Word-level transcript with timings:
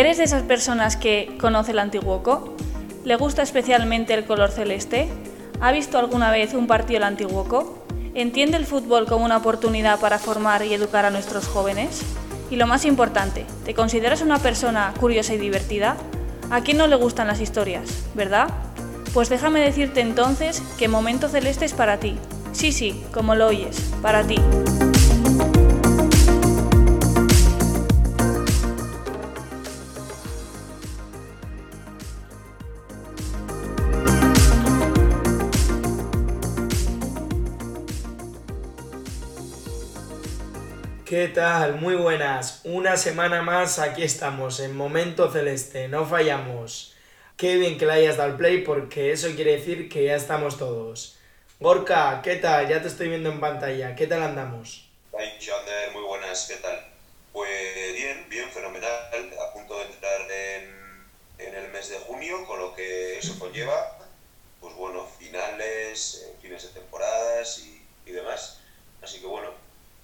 ¿Eres 0.00 0.16
de 0.16 0.24
esas 0.24 0.44
personas 0.44 0.96
que 0.96 1.36
conoce 1.38 1.72
el 1.72 1.78
Antiguoco? 1.78 2.54
¿Le 3.04 3.16
gusta 3.16 3.42
especialmente 3.42 4.14
el 4.14 4.24
color 4.24 4.50
celeste? 4.50 5.10
¿Ha 5.60 5.72
visto 5.72 5.98
alguna 5.98 6.30
vez 6.30 6.54
un 6.54 6.66
partido 6.66 7.00
del 7.00 7.02
Antiguoco? 7.02 7.84
¿Entiende 8.14 8.56
el 8.56 8.64
fútbol 8.64 9.04
como 9.04 9.26
una 9.26 9.36
oportunidad 9.36 10.00
para 10.00 10.18
formar 10.18 10.64
y 10.64 10.72
educar 10.72 11.04
a 11.04 11.10
nuestros 11.10 11.46
jóvenes? 11.46 12.00
Y 12.50 12.56
lo 12.56 12.66
más 12.66 12.86
importante, 12.86 13.44
¿te 13.66 13.74
consideras 13.74 14.22
una 14.22 14.38
persona 14.38 14.94
curiosa 14.98 15.34
y 15.34 15.38
divertida? 15.38 15.98
¿A 16.50 16.62
quién 16.62 16.78
no 16.78 16.86
le 16.86 16.96
gustan 16.96 17.26
las 17.26 17.42
historias, 17.42 18.06
verdad? 18.14 18.48
Pues 19.12 19.28
déjame 19.28 19.60
decirte 19.60 20.00
entonces 20.00 20.62
que 20.78 20.88
Momento 20.88 21.28
Celeste 21.28 21.66
es 21.66 21.74
para 21.74 22.00
ti. 22.00 22.16
Sí, 22.52 22.72
sí, 22.72 23.04
como 23.12 23.34
lo 23.34 23.48
oyes, 23.48 23.92
para 24.00 24.24
ti. 24.24 24.36
¿Qué 41.10 41.26
tal? 41.26 41.74
Muy 41.74 41.96
buenas. 41.96 42.60
Una 42.62 42.96
semana 42.96 43.42
más 43.42 43.80
aquí 43.80 44.04
estamos 44.04 44.60
en 44.60 44.76
Momento 44.76 45.28
Celeste. 45.28 45.88
No 45.88 46.06
fallamos. 46.06 46.94
Qué 47.36 47.56
bien 47.56 47.78
que 47.78 47.84
le 47.84 47.94
hayas 47.94 48.16
dado 48.16 48.30
el 48.30 48.36
play 48.36 48.58
porque 48.62 49.10
eso 49.10 49.26
quiere 49.34 49.56
decir 49.56 49.88
que 49.88 50.04
ya 50.04 50.14
estamos 50.14 50.56
todos. 50.56 51.18
Gorka, 51.58 52.22
¿qué 52.22 52.36
tal? 52.36 52.68
Ya 52.68 52.80
te 52.80 52.86
estoy 52.86 53.08
viendo 53.08 53.28
en 53.28 53.40
pantalla. 53.40 53.96
¿Qué 53.96 54.06
tal 54.06 54.22
andamos? 54.22 54.88
Muy 55.92 56.02
buenas. 56.04 56.46
¿Qué 56.46 56.54
tal? 56.58 56.78
Pues 57.32 57.92
bien, 57.96 58.28
bien, 58.28 58.48
fenomenal. 58.48 59.34
A 59.44 59.52
punto 59.52 59.78
de 59.78 59.86
entrar 59.86 60.30
en, 60.30 61.06
en 61.38 61.54
el 61.56 61.72
mes 61.72 61.88
de 61.88 61.98
junio, 61.98 62.46
con 62.46 62.60
lo 62.60 62.72
que 62.72 63.18
eso 63.18 63.36
conlleva. 63.36 63.98
Pues 64.60 64.76
bueno, 64.76 65.04
finales, 65.18 66.24
eh, 66.24 66.36
fines 66.40 66.62
de 66.62 66.80
temporadas 66.80 67.58
y, 67.58 67.84
y 68.06 68.12
demás. 68.12 68.60
Así 69.02 69.18
que 69.18 69.26
bueno, 69.26 69.50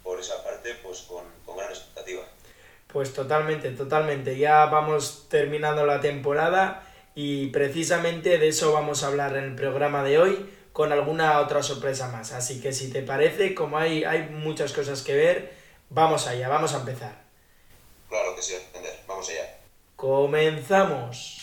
por 0.07 0.21
esa 0.21 0.43
parte, 0.45 0.73
pues 0.83 1.01
con, 1.01 1.25
con 1.45 1.57
gran 1.57 1.69
expectativa. 1.69 2.23
Pues 2.87 3.13
totalmente, 3.13 3.73
totalmente. 3.73 4.39
Ya 4.39 4.67
vamos 4.67 5.27
terminando 5.29 5.85
la 5.85 6.01
temporada 6.01 6.87
y 7.17 7.49
precisamente 7.49 8.39
de 8.39 8.49
eso 8.49 8.73
vamos 8.73 9.03
a 9.03 9.09
hablar 9.09 9.37
en 9.37 9.43
el 9.43 9.57
programa 9.57 10.05
de 10.05 10.19
hoy 10.21 10.49
con 10.73 10.93
alguna 10.93 11.41
otra 11.41 11.61
sorpresa 11.65 12.07
más. 12.09 12.33
Así 12.33 12.61
que 12.61 12.73
si 12.73 12.93
te 12.93 13.03
parece, 13.03 13.53
como 13.55 13.79
hay, 13.79 14.05
hay 14.05 14.29
muchas 14.31 14.73
cosas 14.73 15.03
que 15.03 15.17
ver, 15.17 15.53
vamos 15.91 16.29
allá, 16.29 16.49
vamos 16.49 16.73
a 16.75 16.79
empezar. 16.79 17.25
Claro 18.09 18.37
que 18.37 18.43
sí, 18.43 18.55
entender. 18.55 19.01
Vamos 19.09 19.29
allá. 19.29 19.59
Comenzamos. 19.97 21.43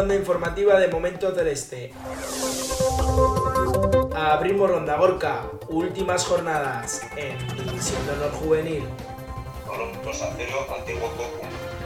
Ronda 0.00 0.14
informativa 0.14 0.80
de 0.80 0.88
Momento 0.88 1.30
Celeste. 1.34 1.92
Abrimos 4.16 4.70
ronda 4.70 4.96
Gorka, 4.96 5.42
últimas 5.68 6.24
jornadas 6.24 7.02
en 7.18 7.36
División 7.54 8.06
de 8.06 8.12
Honor 8.12 8.32
Juvenil. 8.32 8.84
Colón 9.66 9.90
2 10.02 10.22
a 10.22 10.32
0, 10.38 10.66
Antiguoco 10.78 11.22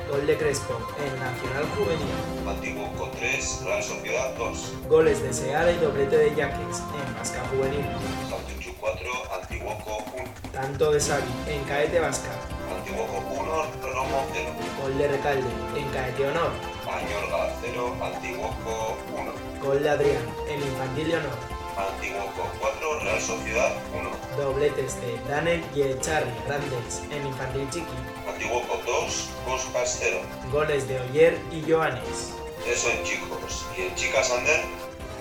1. 0.07 0.13
Gol 0.13 0.27
de 0.29 0.37
Crespo 0.37 0.79
en 1.05 1.19
Nacional 1.19 1.65
Juvenil. 1.77 2.49
Antiguoco 2.49 3.11
3, 3.19 3.63
Real 3.65 3.83
Sociedad 3.83 4.35
2. 4.37 4.73
Goles 4.89 5.21
de 5.21 5.33
Seara 5.33 5.73
y 5.73 5.79
doblete 5.79 6.17
de 6.17 6.35
Yaques 6.37 6.79
en 6.79 7.15
Vasca 7.19 7.43
Juvenil. 7.51 7.85
Santuchu 8.31 8.77
4, 8.79 9.11
Antiguoco 9.43 10.05
1. 10.15 10.25
Tanto 10.53 10.93
de 10.93 11.01
Sari 11.01 11.25
en 11.49 11.65
Caete 11.65 11.99
Vasca. 11.99 12.31
Antiguoco 12.79 13.25
1, 13.29 13.93
Romo 13.93 14.25
0. 14.33 14.51
Gol 14.83 14.99
de 14.99 15.09
Recalde 15.09 15.51
en 15.77 15.89
Caete 15.89 16.29
Honor. 16.29 16.74
Añorga 16.95 17.53
0, 17.61 17.97
Antiguoco 18.03 18.97
1. 19.13 19.33
Gol 19.65 19.83
de 19.83 19.91
Adrián 19.91 20.23
en 20.49 20.63
Infantil 20.63 21.09
de 21.09 21.17
Honor. 21.17 21.39
Antiguoco 21.77 22.49
4, 22.61 23.01
Real 23.01 23.21
Sociedad 23.21 23.73
1. 23.93 24.11
Dobletes 24.37 25.01
de 25.01 25.19
Daniel 25.29 25.65
y 25.75 25.83
Echarri 25.83 26.31
Grandes 26.47 27.03
en 27.11 27.27
Infantil 27.27 27.69
Chiqui. 27.71 27.87
Antiguoco 28.29 28.79
2, 28.87 29.29
Cospas 29.45 29.97
0. 30.01 30.19
Goles 30.53 30.87
de 30.87 31.01
Oyer 31.01 31.39
y 31.51 31.63
Joanes. 31.69 32.33
Eso 32.67 32.89
en 32.91 33.03
chicos. 33.05 33.67
Y 33.77 33.83
en 33.83 33.95
chicas, 33.97 34.31
Ander, 34.31 34.61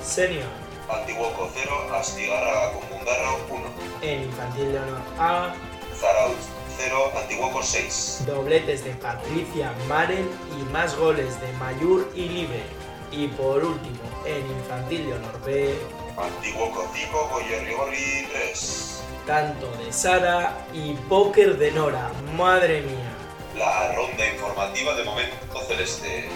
Senior 0.04 0.48
Antiguoco 0.90 1.50
0, 1.54 1.72
Astigarraga 1.96 2.74
con 2.74 2.90
Mundarro 2.90 3.40
1. 3.50 3.64
en 4.02 4.24
Infantil 4.24 4.72
de 4.74 4.80
Honor 4.80 5.02
A. 5.18 5.54
Zarauz 6.00 6.36
0, 6.78 7.12
Antiguoco 7.18 7.62
6. 7.64 8.24
Dobletes 8.26 8.84
de 8.84 8.92
Patricia 8.92 9.74
Maren 9.88 10.28
y 10.60 10.64
más 10.72 10.96
goles 10.98 11.40
de 11.42 11.52
Mayur 11.54 12.12
y 12.16 12.30
Libe. 12.30 12.64
Y 13.12 13.28
por 13.28 13.64
último, 13.64 14.00
en 14.26 14.46
Infantil 14.48 15.06
de 15.06 15.14
Honor 15.14 15.42
B, 15.46 15.76
Antiguoco 16.18 16.88
5, 16.94 17.30
Goyerrigorri 17.32 18.28
3. 18.32 19.04
tanto 19.26 19.72
de 19.78 19.94
Sara 19.94 20.66
y 20.74 20.94
Póker 21.10 21.58
de 21.58 21.72
Nora. 21.72 22.12
Madre 22.36 22.82
mía. 22.82 23.12
La 23.58 23.94
ronda 23.94 24.28
informativa 24.28 24.96
de 24.96 25.04
Momento 25.04 25.62
Celeste. 25.68 26.28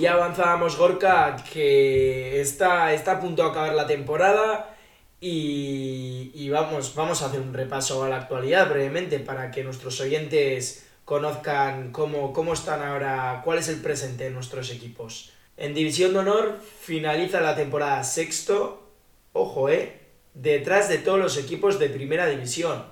Y 0.00 0.04
ya 0.04 0.14
avanzábamos, 0.14 0.78
Gorka, 0.78 1.36
que 1.52 2.40
está, 2.40 2.94
está 2.94 3.12
a 3.12 3.20
punto 3.20 3.42
de 3.42 3.50
acabar 3.50 3.74
la 3.74 3.86
temporada 3.86 4.74
y, 5.20 6.30
y 6.32 6.48
vamos, 6.48 6.94
vamos 6.94 7.20
a 7.20 7.26
hacer 7.26 7.38
un 7.38 7.52
repaso 7.52 8.02
a 8.02 8.08
la 8.08 8.16
actualidad 8.16 8.70
brevemente 8.70 9.18
para 9.18 9.50
que 9.50 9.62
nuestros 9.62 10.00
oyentes 10.00 10.86
conozcan 11.04 11.92
cómo, 11.92 12.32
cómo 12.32 12.54
están 12.54 12.82
ahora, 12.82 13.42
cuál 13.44 13.58
es 13.58 13.68
el 13.68 13.82
presente 13.82 14.24
de 14.24 14.30
nuestros 14.30 14.70
equipos. 14.70 15.34
En 15.58 15.74
División 15.74 16.14
de 16.14 16.20
Honor 16.20 16.58
finaliza 16.80 17.42
la 17.42 17.54
temporada 17.54 18.02
sexto, 18.02 18.90
ojo, 19.34 19.68
eh, 19.68 20.00
detrás 20.32 20.88
de 20.88 20.96
todos 20.96 21.18
los 21.18 21.36
equipos 21.36 21.78
de 21.78 21.90
Primera 21.90 22.26
División. 22.26 22.86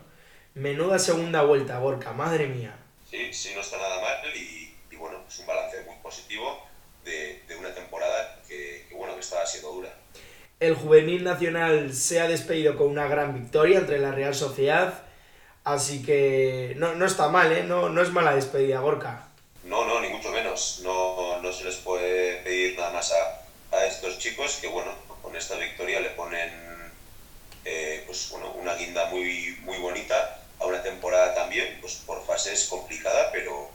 Menuda 0.52 0.98
segunda 0.98 1.40
vuelta, 1.40 1.78
Gorka, 1.78 2.12
madre 2.12 2.48
mía. 2.48 2.76
Sí, 3.10 3.30
no 3.54 3.62
está 3.62 3.78
nada 3.78 3.87
El 10.60 10.74
juvenil 10.74 11.22
nacional 11.22 11.94
se 11.94 12.20
ha 12.20 12.26
despedido 12.26 12.76
con 12.76 12.88
una 12.88 13.06
gran 13.06 13.32
victoria 13.32 13.78
entre 13.78 14.00
la 14.00 14.10
Real 14.10 14.34
Sociedad, 14.34 15.02
así 15.62 16.02
que 16.02 16.74
no, 16.76 16.96
no 16.96 17.06
está 17.06 17.28
mal, 17.28 17.52
¿eh? 17.52 17.62
no, 17.62 17.88
no 17.88 18.02
es 18.02 18.10
mala 18.10 18.34
despedida, 18.34 18.80
Gorka. 18.80 19.28
No, 19.62 19.84
no, 19.84 20.00
ni 20.00 20.08
mucho 20.08 20.32
menos. 20.32 20.80
No, 20.82 21.40
no 21.40 21.52
se 21.52 21.64
les 21.64 21.76
puede 21.76 22.38
pedir 22.42 22.76
nada 22.76 22.90
más 22.90 23.12
a, 23.12 23.76
a 23.76 23.86
estos 23.86 24.18
chicos 24.18 24.58
que, 24.60 24.66
bueno, 24.66 24.90
con 25.22 25.36
esta 25.36 25.56
victoria 25.56 26.00
le 26.00 26.10
ponen 26.10 26.50
eh, 27.64 28.02
pues, 28.06 28.28
bueno, 28.32 28.52
una 28.60 28.74
guinda 28.74 29.06
muy, 29.10 29.56
muy 29.60 29.78
bonita 29.78 30.40
a 30.58 30.66
una 30.66 30.82
temporada 30.82 31.36
también, 31.36 31.78
pues 31.80 32.02
por 32.04 32.24
fases 32.24 32.66
complicada, 32.66 33.30
pero, 33.30 33.68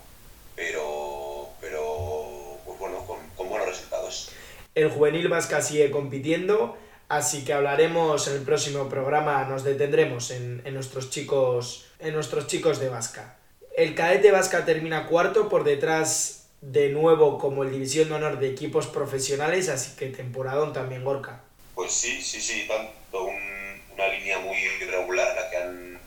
pero, 0.53 1.47
pero 1.61 2.59
pues, 2.65 2.77
bueno, 2.77 3.05
con, 3.07 3.19
con 3.37 3.47
buenos 3.47 3.69
resultados. 3.69 4.31
El 4.75 4.89
juvenil 4.89 5.29
vasca 5.29 5.61
sigue 5.61 5.91
compitiendo, 5.91 6.75
así 7.09 7.43
que 7.45 7.53
hablaremos 7.53 8.27
en 8.27 8.35
el 8.35 8.41
próximo 8.41 8.89
programa, 8.89 9.43
nos 9.45 9.63
detendremos 9.63 10.31
en, 10.31 10.61
en 10.65 10.73
nuestros 10.73 11.09
chicos 11.09 11.85
en 11.99 12.13
nuestros 12.13 12.47
chicos 12.47 12.79
de 12.79 12.89
Vasca. 12.89 13.37
El 13.77 13.95
cadete 13.95 14.31
Vasca 14.31 14.65
termina 14.65 15.07
cuarto 15.07 15.47
por 15.49 15.63
detrás 15.63 16.47
de 16.61 16.89
nuevo 16.89 17.37
como 17.37 17.63
el 17.63 17.71
división 17.71 18.09
de 18.09 18.15
honor 18.15 18.39
de 18.39 18.49
equipos 18.49 18.87
profesionales, 18.87 19.69
así 19.69 19.95
que 19.95 20.07
temporadón 20.07 20.73
también 20.73 21.03
Gorka. 21.03 21.41
Pues 21.75 21.91
sí, 21.93 22.21
sí, 22.21 22.39
sí, 22.41 22.67
tanto 22.67 23.23
un- 23.23 23.81
una 23.93 24.07
línea 24.09 24.39
muy 24.39 24.57
irregular 24.81 25.35
la 25.35 25.49
que 25.49 25.57
han, 25.57 25.99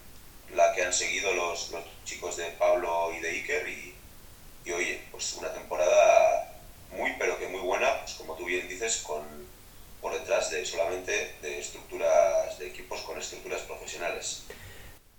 la 0.55 0.73
que 0.75 0.83
han 0.85 0.93
seguido 0.93 1.33
los 1.35 1.71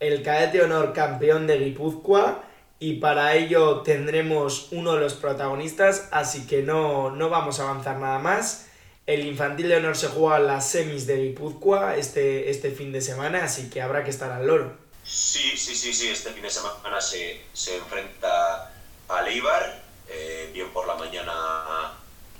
el 0.07 0.23
cadete 0.23 0.61
honor 0.61 0.93
campeón 0.93 1.47
de 1.47 1.59
Guipúzcoa 1.59 2.43
y 2.79 2.95
para 2.95 3.35
ello 3.35 3.81
tendremos 3.81 4.67
uno 4.71 4.93
de 4.93 5.01
los 5.01 5.13
protagonistas, 5.13 6.09
así 6.11 6.45
que 6.45 6.61
no, 6.61 7.09
no 7.11 7.29
vamos 7.29 7.59
a 7.59 7.63
avanzar 7.63 7.97
nada 7.97 8.19
más. 8.19 8.67
El 9.07 9.25
infantil 9.25 9.69
de 9.69 9.77
honor 9.77 9.95
se 9.95 10.07
juega 10.07 10.37
las 10.39 10.69
semis 10.69 11.07
de 11.07 11.17
Guipúzcoa 11.17 11.95
este, 11.95 12.49
este 12.49 12.71
fin 12.71 12.91
de 12.91 13.01
semana, 13.01 13.45
así 13.45 13.69
que 13.69 13.81
habrá 13.81 14.03
que 14.03 14.11
estar 14.11 14.31
al 14.31 14.45
loro. 14.45 14.77
Sí, 15.03 15.57
sí, 15.57 15.73
sí, 15.73 15.93
sí, 15.93 16.09
este 16.09 16.31
fin 16.31 16.43
de 16.43 16.49
semana 16.49 16.99
se, 16.99 17.41
se 17.53 17.77
enfrenta 17.77 18.71
a 19.07 19.21
Leibar, 19.21 19.81
eh, 20.09 20.49
bien 20.53 20.69
por 20.71 20.85
la 20.85 20.95
mañana 20.95 21.93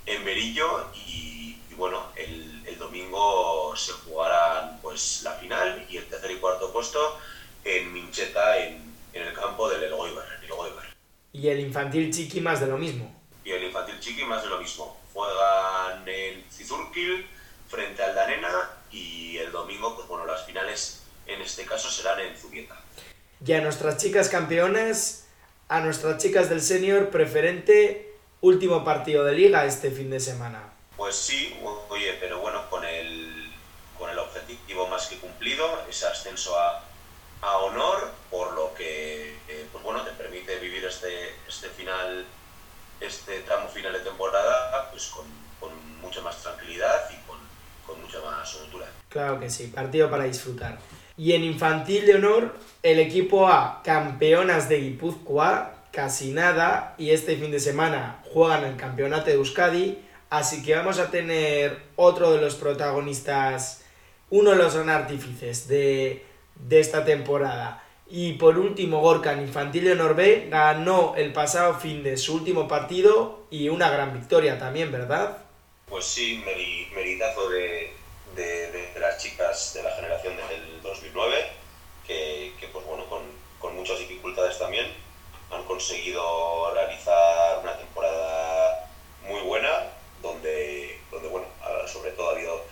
en 0.06 0.24
Berillo 0.24 0.86
y, 0.94 1.56
bueno, 1.76 2.12
el, 2.14 2.62
el, 2.66 2.78
domingo 2.78 3.74
se 3.74 3.92
jugarán 3.92 4.78
pues 4.82 5.22
la 5.22 5.32
final 5.32 5.86
y 5.88 5.96
el 5.96 6.06
tercer 6.06 6.30
y 6.30 6.36
cuarto 6.36 6.72
puesto 6.72 7.18
en 7.68 7.92
Mincheta, 7.92 8.58
en, 8.58 8.82
en 9.12 9.22
el 9.22 9.34
campo 9.34 9.68
del 9.68 9.84
Elgoibar, 9.84 10.26
Y 11.32 11.48
el 11.48 11.60
infantil 11.60 12.10
chiqui 12.12 12.40
más 12.40 12.60
de 12.60 12.66
lo 12.66 12.78
mismo. 12.78 13.14
Y 13.44 13.50
el 13.52 13.64
infantil 13.64 14.00
chiqui 14.00 14.24
más 14.24 14.42
de 14.42 14.48
lo 14.48 14.58
mismo. 14.58 14.98
Juegan 15.12 16.08
en 16.08 16.44
Cizurquil 16.50 17.26
frente 17.68 18.02
al 18.02 18.14
Danena 18.14 18.70
y 18.90 19.36
el 19.36 19.52
domingo, 19.52 19.94
pues 19.96 20.08
bueno, 20.08 20.24
las 20.24 20.46
finales 20.46 21.02
en 21.26 21.42
este 21.42 21.64
caso 21.64 21.90
serán 21.90 22.20
en 22.20 22.36
Zubieta. 22.36 22.80
Y 23.44 23.52
a 23.52 23.60
nuestras 23.60 23.98
chicas 23.98 24.28
campeonas, 24.28 25.26
a 25.68 25.80
nuestras 25.80 26.22
chicas 26.22 26.48
del 26.48 26.62
senior 26.62 27.10
preferente, 27.10 28.14
último 28.40 28.84
partido 28.84 29.24
de 29.24 29.32
liga 29.32 29.66
este 29.66 29.90
fin 29.90 30.10
de 30.10 30.20
semana. 30.20 30.72
Pues 30.96 31.14
sí, 31.14 31.56
oye, 31.90 32.14
pero 32.18 32.40
bueno, 32.40 32.68
con 32.70 32.84
el, 32.84 33.52
con 33.98 34.10
el 34.10 34.18
objetivo 34.18 34.88
más 34.88 35.06
que 35.06 35.18
cumplido, 35.18 35.84
ese 35.88 36.06
ascenso 36.06 36.58
a, 36.58 36.87
a 37.40 37.58
honor, 37.58 38.10
por 38.30 38.54
lo 38.54 38.74
que 38.74 39.36
eh, 39.48 39.66
pues 39.72 39.82
bueno, 39.84 40.02
te 40.02 40.10
permite 40.12 40.58
vivir 40.58 40.84
este, 40.84 41.34
este 41.46 41.68
final, 41.68 42.26
este 43.00 43.40
tramo 43.40 43.68
final 43.68 43.92
de 43.92 44.00
temporada, 44.00 44.90
pues 44.90 45.06
con, 45.06 45.26
con 45.60 45.70
mucha 46.00 46.20
más 46.20 46.42
tranquilidad 46.42 47.08
y 47.10 47.26
con, 47.26 47.38
con 47.86 48.02
mucha 48.02 48.20
más 48.20 48.48
soltura. 48.48 48.86
Claro 49.08 49.40
que 49.40 49.48
sí, 49.48 49.68
partido 49.68 50.10
para 50.10 50.24
disfrutar. 50.24 50.78
Y 51.16 51.32
en 51.32 51.44
infantil 51.44 52.06
de 52.06 52.14
honor, 52.16 52.54
el 52.82 53.00
equipo 53.00 53.48
A, 53.48 53.82
campeonas 53.82 54.68
de 54.68 54.80
Guipúzcoa, 54.80 55.74
casi 55.92 56.32
nada, 56.32 56.94
y 56.98 57.10
este 57.10 57.36
fin 57.36 57.50
de 57.50 57.58
semana 57.58 58.22
juegan 58.32 58.64
el 58.64 58.76
campeonato 58.76 59.26
de 59.26 59.34
Euskadi, 59.34 59.98
así 60.30 60.62
que 60.62 60.76
vamos 60.76 60.98
a 60.98 61.10
tener 61.10 61.82
otro 61.96 62.32
de 62.32 62.40
los 62.40 62.54
protagonistas, 62.54 63.82
uno 64.30 64.50
de 64.50 64.56
los 64.56 64.76
artífices 64.76 65.66
de, 65.66 66.27
de 66.60 66.80
esta 66.80 67.04
temporada. 67.04 67.84
Y 68.10 68.34
por 68.34 68.58
último, 68.58 69.00
Gorka 69.00 69.32
en 69.32 69.42
Infantil 69.42 69.84
de 69.84 69.92
Honor 69.92 70.16
B 70.16 70.46
ganó 70.48 71.14
el 71.16 71.32
pasado 71.32 71.74
fin 71.74 72.02
de 72.02 72.16
su 72.16 72.34
último 72.34 72.66
partido 72.66 73.46
y 73.50 73.68
una 73.68 73.90
gran 73.90 74.14
victoria 74.14 74.58
también, 74.58 74.90
¿verdad? 74.90 75.38
Pues 75.88 76.06
sí, 76.06 76.42
meritazo 76.94 77.50
de, 77.50 77.92
de, 78.34 78.72
de, 78.72 79.00
las 79.00 79.22
chicas 79.22 79.74
de 79.74 79.82
la 79.82 79.90
generación 79.90 80.36
del 80.36 80.82
2009, 80.82 81.50
que, 82.06 82.52
que 82.58 82.68
pues 82.68 82.84
bueno, 82.86 83.06
con, 83.06 83.22
con, 83.58 83.74
muchas 83.74 83.98
dificultades 83.98 84.58
también 84.58 84.86
han 85.50 85.64
conseguido 85.64 86.72
realizar 86.74 87.60
una 87.62 87.76
temporada 87.76 88.90
muy 89.26 89.40
buena, 89.40 89.70
donde, 90.22 90.98
donde 91.10 91.28
bueno, 91.28 91.46
sobre 91.86 92.12
todo 92.12 92.30
ha 92.30 92.32
habido 92.32 92.64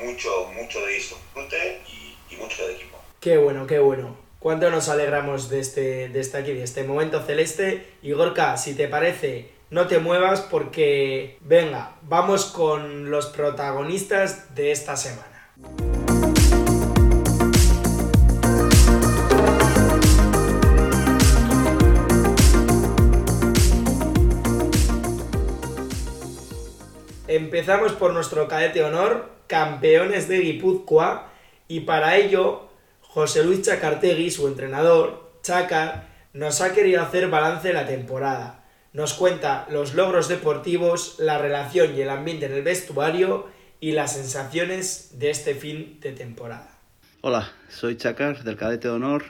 mucho, 0.00 0.46
mucho 0.54 0.84
de 0.84 0.94
disfrute 0.94 1.82
y, 1.88 2.09
y 2.30 2.36
mucho 2.36 2.66
de 2.66 2.74
equipo. 2.74 2.98
Qué 3.20 3.38
bueno, 3.38 3.66
qué 3.66 3.78
bueno. 3.78 4.16
Cuánto 4.38 4.70
nos 4.70 4.88
alegramos 4.88 5.50
de 5.50 5.60
este, 5.60 6.08
de 6.08 6.20
este 6.20 6.38
aquí, 6.38 6.52
de 6.52 6.62
este 6.62 6.84
momento 6.84 7.22
celeste. 7.22 7.86
Y 8.02 8.12
Gorka, 8.12 8.56
si 8.56 8.74
te 8.74 8.88
parece, 8.88 9.50
no 9.68 9.86
te 9.86 9.98
muevas 9.98 10.40
porque, 10.40 11.36
venga, 11.42 11.96
vamos 12.02 12.46
con 12.46 13.10
los 13.10 13.26
protagonistas 13.26 14.54
de 14.54 14.72
esta 14.72 14.96
semana. 14.96 15.26
Empezamos 27.28 27.92
por 27.92 28.12
nuestro 28.12 28.48
cadete 28.48 28.82
honor, 28.82 29.30
campeones 29.46 30.26
de 30.26 30.40
Guipúzcoa, 30.40 31.29
y 31.70 31.80
para 31.80 32.18
ello 32.18 32.68
José 33.00 33.42
Luis 33.42 33.62
Chacartegui, 33.62 34.30
su 34.30 34.46
entrenador, 34.46 35.30
Chacar, 35.42 36.08
nos 36.34 36.60
ha 36.60 36.74
querido 36.74 37.00
hacer 37.00 37.30
balance 37.30 37.68
de 37.68 37.74
la 37.74 37.86
temporada 37.86 38.60
nos 38.92 39.14
cuenta 39.14 39.66
los 39.70 39.94
logros 39.94 40.28
deportivos, 40.28 41.16
la 41.18 41.38
relación 41.38 41.94
y 41.96 42.00
el 42.00 42.10
ambiente 42.10 42.46
en 42.46 42.52
el 42.52 42.62
vestuario 42.62 43.46
y 43.78 43.92
las 43.92 44.14
sensaciones 44.14 45.18
de 45.18 45.30
este 45.30 45.54
fin 45.54 45.98
de 46.00 46.12
temporada. 46.12 46.76
Hola, 47.20 47.52
soy 47.68 47.96
Chacar 47.96 48.42
del 48.42 48.56
Cadete 48.56 48.88
de 48.88 48.94
Honor. 48.94 49.24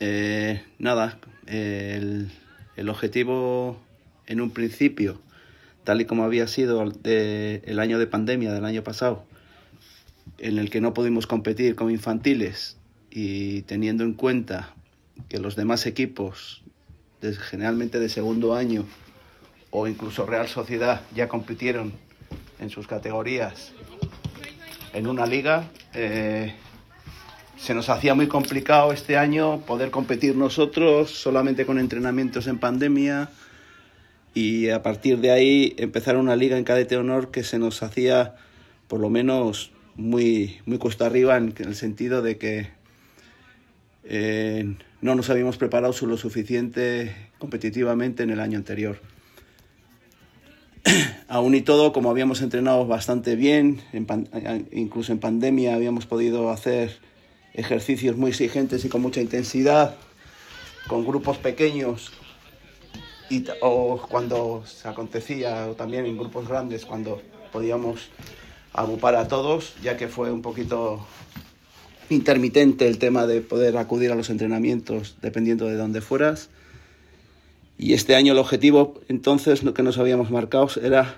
Eh, 0.00 0.64
nada, 0.78 1.18
el, 1.46 2.30
objetivo 2.88 3.78
en 4.26 4.40
un 4.40 4.52
principio, 4.52 5.20
tal 5.84 6.00
y 6.00 6.06
como 6.06 6.24
había 6.24 6.46
sido 6.46 6.82
el 7.04 7.78
año 7.78 7.98
de 7.98 8.06
pandemia 8.06 8.52
del 8.54 8.64
año 8.64 8.82
pasado, 8.82 9.26
en 10.40 10.58
el 10.58 10.70
que 10.70 10.80
no 10.80 10.94
pudimos 10.94 11.26
competir 11.26 11.76
con 11.76 11.90
infantiles 11.90 12.78
y 13.10 13.62
teniendo 13.62 14.04
en 14.04 14.14
cuenta 14.14 14.74
que 15.28 15.38
los 15.38 15.54
demás 15.54 15.86
equipos 15.86 16.62
generalmente 17.50 18.00
de 18.00 18.08
segundo 18.08 18.54
año 18.54 18.86
o 19.70 19.86
incluso 19.86 20.24
Real 20.24 20.48
Sociedad 20.48 21.02
ya 21.14 21.28
compitieron 21.28 21.92
en 22.58 22.70
sus 22.70 22.86
categorías 22.86 23.72
en 24.94 25.06
una 25.06 25.26
liga. 25.26 25.68
Eh, 25.92 26.54
se 27.58 27.74
nos 27.74 27.90
hacía 27.90 28.14
muy 28.14 28.26
complicado 28.26 28.92
este 28.92 29.18
año 29.18 29.60
poder 29.60 29.90
competir 29.90 30.34
nosotros 30.34 31.10
solamente 31.10 31.66
con 31.66 31.78
entrenamientos 31.78 32.46
en 32.46 32.58
pandemia 32.58 33.28
y 34.32 34.70
a 34.70 34.82
partir 34.82 35.18
de 35.18 35.30
ahí 35.30 35.74
empezar 35.76 36.16
una 36.16 36.36
liga 36.36 36.56
en 36.56 36.64
cadete 36.64 36.96
honor 36.96 37.30
que 37.30 37.44
se 37.44 37.58
nos 37.58 37.82
hacía 37.82 38.36
por 38.88 38.98
lo 39.00 39.10
menos 39.10 39.72
muy, 39.96 40.60
muy 40.66 40.78
cuesta 40.78 41.06
arriba 41.06 41.36
en 41.36 41.54
el 41.58 41.74
sentido 41.74 42.22
de 42.22 42.38
que 42.38 42.80
eh, 44.04 44.76
no 45.00 45.14
nos 45.14 45.30
habíamos 45.30 45.56
preparado 45.56 45.94
lo 46.06 46.16
suficiente 46.16 47.14
competitivamente 47.38 48.22
en 48.22 48.30
el 48.30 48.40
año 48.40 48.58
anterior. 48.58 49.00
Aún 51.28 51.54
y 51.54 51.60
todo, 51.60 51.92
como 51.92 52.10
habíamos 52.10 52.42
entrenado 52.42 52.86
bastante 52.86 53.36
bien, 53.36 53.82
en 53.92 54.06
incluso 54.72 55.12
en 55.12 55.20
pandemia 55.20 55.74
habíamos 55.74 56.06
podido 56.06 56.50
hacer 56.50 56.98
ejercicios 57.54 58.16
muy 58.16 58.30
exigentes 58.30 58.84
y 58.84 58.88
con 58.88 59.02
mucha 59.02 59.20
intensidad, 59.20 59.96
con 60.88 61.04
grupos 61.04 61.38
pequeños, 61.38 62.12
y, 63.28 63.44
o 63.60 64.00
cuando 64.10 64.64
se 64.66 64.88
acontecía, 64.88 65.68
o 65.68 65.74
también 65.74 66.06
en 66.06 66.18
grupos 66.18 66.48
grandes, 66.48 66.84
cuando 66.84 67.22
podíamos 67.52 68.08
agrupar 68.72 69.16
a 69.16 69.28
todos, 69.28 69.74
ya 69.82 69.96
que 69.96 70.08
fue 70.08 70.30
un 70.30 70.42
poquito 70.42 71.06
intermitente 72.08 72.86
el 72.86 72.98
tema 72.98 73.26
de 73.26 73.40
poder 73.40 73.76
acudir 73.76 74.10
a 74.12 74.14
los 74.14 74.30
entrenamientos 74.30 75.16
dependiendo 75.22 75.66
de 75.66 75.76
dónde 75.76 76.00
fueras. 76.00 76.50
Y 77.78 77.94
este 77.94 78.14
año 78.14 78.32
el 78.32 78.38
objetivo 78.38 79.00
entonces 79.08 79.62
que 79.74 79.82
nos 79.82 79.98
habíamos 79.98 80.30
marcado 80.30 80.68
era 80.82 81.16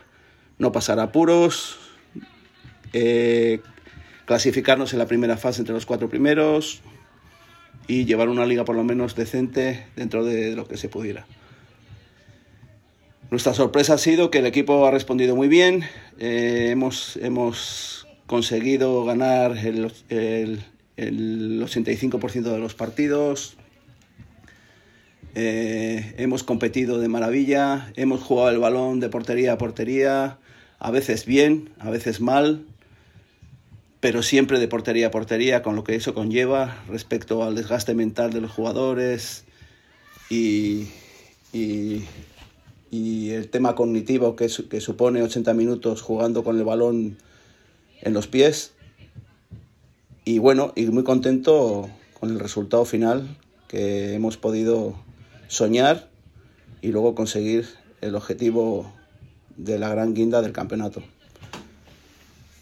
no 0.59 0.71
pasar 0.71 1.01
apuros, 1.01 1.79
eh, 2.93 3.61
clasificarnos 4.27 4.93
en 4.93 4.99
la 4.99 5.07
primera 5.07 5.37
fase 5.37 5.61
entre 5.61 5.75
los 5.75 5.87
cuatro 5.87 6.09
primeros 6.09 6.83
y 7.89 8.05
llevar 8.05 8.29
una 8.29 8.47
liga 8.47 8.65
por 8.65 8.77
lo 8.77 8.85
menos 8.85 9.17
decente 9.17 9.87
dentro 9.97 10.25
de 10.25 10.55
lo 10.55 10.67
que 10.67 10.77
se 10.77 10.89
pudiera. 10.89 11.27
Nuestra 13.33 13.55
sorpresa 13.55 13.95
ha 13.95 13.99
sido 13.99 14.31
que 14.31 14.41
el 14.41 14.47
equipo 14.47 14.87
ha 14.87 14.91
respondido 14.91 15.35
muy 15.35 15.49
bien, 15.49 15.85
eh, 16.19 16.69
hemos, 16.71 17.17
hemos 17.17 18.07
conseguido 18.27 19.07
ganar 19.07 19.57
el, 19.57 19.91
el, 20.11 20.63
el 20.99 21.63
85% 21.63 22.43
de 22.43 22.59
los 22.59 22.75
partidos. 22.75 23.57
Eh, 25.35 26.15
hemos 26.19 26.43
competido 26.43 26.99
de 26.99 27.09
maravilla, 27.09 27.91
hemos 27.97 28.21
jugado 28.21 28.51
el 28.51 28.59
balón 28.59 29.01
de 29.01 29.09
portería 29.09 29.55
a 29.55 29.57
portería, 29.57 30.37
a 30.79 30.91
veces 30.91 31.25
bien, 31.25 31.71
a 31.79 31.89
veces 31.89 32.21
mal, 32.21 32.67
pero 34.01 34.23
siempre 34.23 34.61
de 34.61 34.69
portería 34.69 35.07
a 35.07 35.11
portería, 35.11 35.63
con 35.63 35.75
lo 35.75 35.85
que 35.85 35.95
eso 35.95 36.13
conlleva 36.13 36.85
respecto 36.87 37.43
al 37.43 37.55
desgaste 37.55 37.95
mental 37.95 38.31
de 38.31 38.43
los 38.43 38.51
jugadores 38.51 39.47
y, 40.29 40.89
y, 41.55 42.05
y 42.93 43.31
el 43.31 43.49
tema 43.49 43.75
cognitivo 43.75 44.37
que, 44.37 44.51
supone 44.51 45.23
80 45.23 45.55
minutos 45.55 46.03
jugando 46.03 46.45
con 46.45 46.59
el 46.59 46.65
balón 46.65 47.17
en 48.03 48.13
los 48.13 48.27
pies 48.27 48.75
y 50.27 50.39
bueno, 50.39 50.75
y 50.77 50.85
muy 50.87 51.03
contento 51.03 51.89
con 52.21 52.31
el 52.31 52.39
resultado 52.39 52.85
final 52.85 53.39
que 53.67 54.13
hemos 54.13 54.37
podido 54.37 54.95
soñar 55.49 56.11
y 56.83 56.89
luego 56.89 57.15
conseguir 57.15 57.67
el 58.03 58.15
objetivo 58.15 58.93
de 59.57 59.79
la 59.79 59.89
gran 59.89 60.13
guinda 60.13 60.43
del 60.43 60.53
campeonato. 60.53 61.03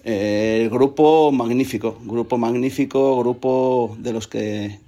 El 0.04 0.70
grupo 0.70 1.32
magnífico, 1.32 1.99
grupo 2.04 2.38
magnífico, 2.38 3.18
grupo 3.18 3.96
de 3.99 4.12
los 4.12 4.28
que 4.28 4.78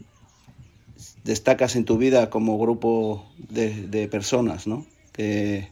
destacas 1.25 1.75
en 1.75 1.84
tu 1.84 1.99
vida 1.99 2.30
como 2.30 2.58
grupo 2.58 3.26
de, 3.50 4.08
personas, 4.08 4.68
¿no? 4.68 4.87
Que 5.12 5.69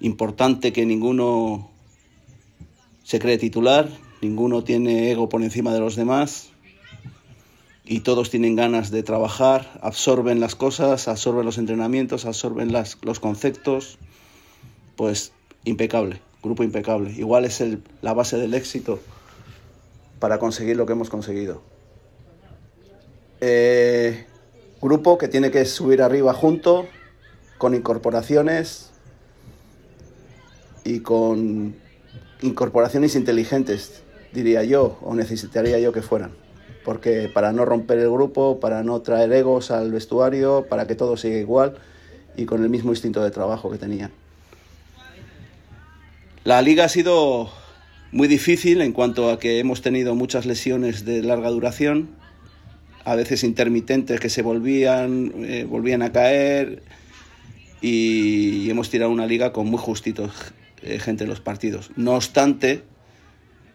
importante 0.00 0.72
que 0.72 0.86
ninguno 0.86 1.70
se 3.04 3.18
cree 3.18 3.38
titular, 3.38 3.88
ninguno 4.22 4.64
tiene 4.64 5.10
ego 5.10 5.28
por 5.28 5.42
encima 5.42 5.72
de 5.72 5.80
los 5.80 5.96
demás 5.96 6.50
y 7.84 8.00
todos 8.00 8.30
tienen 8.30 8.56
ganas 8.56 8.90
de 8.90 9.02
trabajar, 9.04 9.78
absorben 9.80 10.40
las 10.40 10.56
cosas, 10.56 11.06
absorben 11.06 11.44
los 11.44 11.56
entrenamientos, 11.56 12.26
absorben 12.26 12.72
los 12.72 13.20
conceptos, 13.20 13.98
pues 14.96 15.32
impecable, 15.64 16.20
grupo 16.42 16.64
impecable. 16.64 17.12
Igual 17.12 17.44
es 17.44 17.60
el, 17.60 17.82
la 18.02 18.12
base 18.12 18.38
del 18.38 18.54
éxito 18.54 18.98
para 20.18 20.38
conseguir 20.38 20.76
lo 20.76 20.84
que 20.84 20.94
hemos 20.94 21.10
conseguido. 21.10 21.62
Eh, 23.40 24.26
grupo 24.82 25.16
que 25.16 25.28
tiene 25.28 25.52
que 25.52 25.64
subir 25.64 26.02
arriba 26.02 26.34
junto, 26.34 26.86
con 27.58 27.74
incorporaciones 27.74 28.90
y 30.84 31.00
con 31.00 31.74
incorporaciones 32.42 33.16
inteligentes, 33.16 34.02
diría 34.32 34.62
yo, 34.64 34.98
o 35.02 35.14
necesitaría 35.14 35.78
yo 35.78 35.92
que 35.92 36.02
fueran. 36.02 36.32
Porque 36.84 37.28
para 37.32 37.52
no 37.52 37.64
romper 37.64 37.98
el 37.98 38.10
grupo, 38.10 38.60
para 38.60 38.82
no 38.82 39.00
traer 39.00 39.32
egos 39.32 39.70
al 39.70 39.90
vestuario, 39.90 40.66
para 40.68 40.86
que 40.86 40.94
todo 40.94 41.16
siga 41.16 41.38
igual 41.38 41.76
y 42.36 42.44
con 42.44 42.62
el 42.62 42.68
mismo 42.68 42.90
instinto 42.90 43.24
de 43.24 43.30
trabajo 43.30 43.70
que 43.70 43.78
tenían. 43.78 44.12
La 46.44 46.62
liga 46.62 46.84
ha 46.84 46.88
sido 46.88 47.50
muy 48.12 48.28
difícil 48.28 48.80
en 48.82 48.92
cuanto 48.92 49.30
a 49.30 49.38
que 49.38 49.58
hemos 49.58 49.82
tenido 49.82 50.14
muchas 50.14 50.46
lesiones 50.46 51.04
de 51.04 51.22
larga 51.22 51.50
duración, 51.50 52.10
a 53.04 53.16
veces 53.16 53.42
intermitentes 53.42 54.20
que 54.20 54.30
se 54.30 54.42
volvían, 54.42 55.32
eh, 55.44 55.66
volvían 55.68 56.02
a 56.02 56.12
caer 56.12 56.82
y, 57.80 58.70
hemos 58.70 58.90
tirado 58.90 59.10
una 59.10 59.26
liga 59.26 59.52
con 59.52 59.66
muy 59.66 59.78
justitos 59.78 60.32
eh, 60.82 60.98
gente 60.98 61.24
en 61.24 61.30
los 61.30 61.40
partidos. 61.40 61.90
No 61.96 62.14
obstante, 62.14 62.82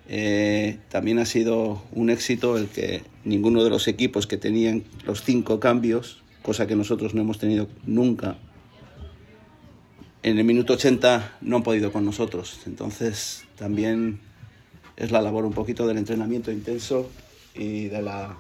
eh, 0.10 0.79
también 0.89 1.20
ha 1.20 1.25
sido 1.25 1.84
un 1.93 2.10
éxito 2.10 2.58
el 2.58 2.67
que 2.67 3.03
ninguno 3.24 3.63
de 3.63 3.70
los 3.70 3.88
equipos 3.88 4.27
que 4.27 4.38
tenían 4.38 4.84
los 5.05 5.24
cinco 5.24 5.60
cambios, 5.60 6.24
cosa 6.41 6.67
que 6.67 6.75
nosotros 6.75 7.13
no 7.13 7.22
hemos 7.22 7.39
tenido 7.39 7.67
nunca, 7.86 8.38
en 10.24 10.38
el 10.38 10.43
minuto 10.43 10.74
80 10.74 11.38
no 11.41 11.58
han 11.58 11.63
podido 11.63 11.91
con 11.91 12.05
nosotros. 12.05 12.60
Entonces 12.65 13.46
también 13.58 14.20
es 14.96 15.12
la 15.12 15.22
labor 15.22 15.46
un 15.46 15.53
poquito 15.53 15.88
del 15.88 15.98
entrenamiento 15.98 16.51
intenso 16.51 17.10
y 17.55 17.86
de 17.86 18.01
la 18.01 18.38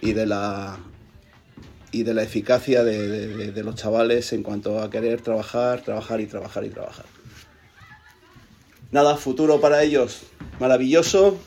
y 0.00 0.12
de 0.12 0.26
la 0.26 0.78
y 1.96 2.02
de 2.02 2.12
la 2.12 2.22
eficacia 2.22 2.84
de, 2.84 3.62
los 3.62 3.74
chavales 3.74 4.34
en 4.34 4.42
cuanto 4.42 4.80
a 4.80 4.90
querer 4.90 5.22
trabajar, 5.22 5.80
trabajar 5.80 6.20
y 6.20 6.26
trabajar 6.26 6.64
y 6.64 6.68
trabajar. 6.68 7.06
Nada, 8.92 9.16
futuro 9.16 9.60
para 9.62 9.82
ellos 9.82 10.24
maravilloso 10.60 11.38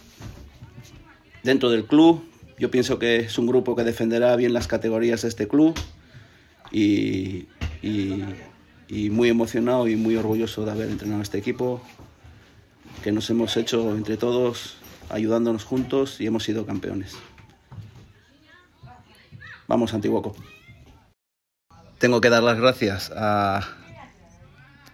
dentro 1.43 1.69
del 1.69 1.85
club. 1.85 2.23
Yo 2.57 2.71
pienso 2.71 2.97
que 2.97 3.17
es 3.17 3.37
un 3.37 3.45
grupo 3.45 3.75
que 3.75 3.83
defenderá 3.83 4.35
bien 4.35 4.53
las 4.53 4.67
categorías 4.67 5.21
de 5.21 5.27
este 5.27 5.47
club 5.47 5.79
y, 6.71 7.47
y 7.83 9.09
muy 9.11 9.29
emocionado 9.29 9.87
y 9.87 9.95
muy 9.95 10.15
orgulloso 10.15 10.65
de 10.65 10.71
haber 10.71 10.89
entrenado 10.89 11.19
a 11.19 11.23
este 11.23 11.37
equipo 11.37 11.79
que 13.03 13.11
nos 13.11 13.29
hemos 13.29 13.55
hecho 13.55 13.95
entre 13.95 14.17
todos 14.17 14.77
ayudándonos 15.09 15.63
juntos 15.63 16.19
y 16.19 16.25
hemos 16.25 16.43
sido 16.43 16.65
campeones. 16.65 17.15
Vamos, 19.69 19.93
Antiguoco. 19.93 20.35
Tengo 21.99 22.21
que 22.21 22.31
dar 22.31 22.41
las 22.41 22.59
gracias 22.59 23.11
a 23.15 23.61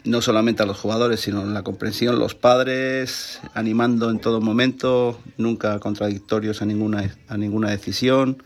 no 0.03 0.21
solamente 0.21 0.63
a 0.63 0.65
los 0.65 0.77
jugadores, 0.77 1.21
sino 1.21 1.45
la 1.45 1.63
comprensión, 1.63 2.19
los 2.19 2.35
padres, 2.35 3.39
animando 3.53 4.11
en 4.11 4.19
todo 4.19 4.41
momento, 4.41 5.17
nunca 5.37 5.79
contradictorios 5.79 6.61
a 6.61 6.65
ninguna, 6.65 7.15
a 7.29 7.37
ninguna 7.37 7.69
decisión. 7.69 8.43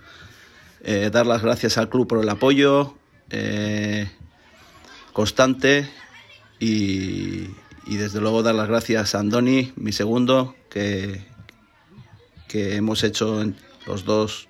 Eh, 0.81 1.09
dar 1.11 1.25
las 1.25 1.41
gracias 1.41 1.79
al 1.79 1.89
club 1.89 2.07
por 2.07 2.23
el 2.23 2.29
apoyo 2.29 2.93
eh, 3.31 4.07
constante 5.13 5.89
y, 6.59 7.47
y, 7.87 7.97
desde 7.97 8.21
luego 8.21 8.43
dar 8.43 8.53
las 8.53 8.67
gracias 8.67 9.15
a 9.15 9.19
Andoni, 9.19 9.73
mi 9.75 9.93
segundo, 9.93 10.55
que, 10.69 11.25
que 12.47 12.75
hemos 12.75 13.03
hecho 13.03 13.43
los 13.87 14.05
dos 14.05 14.47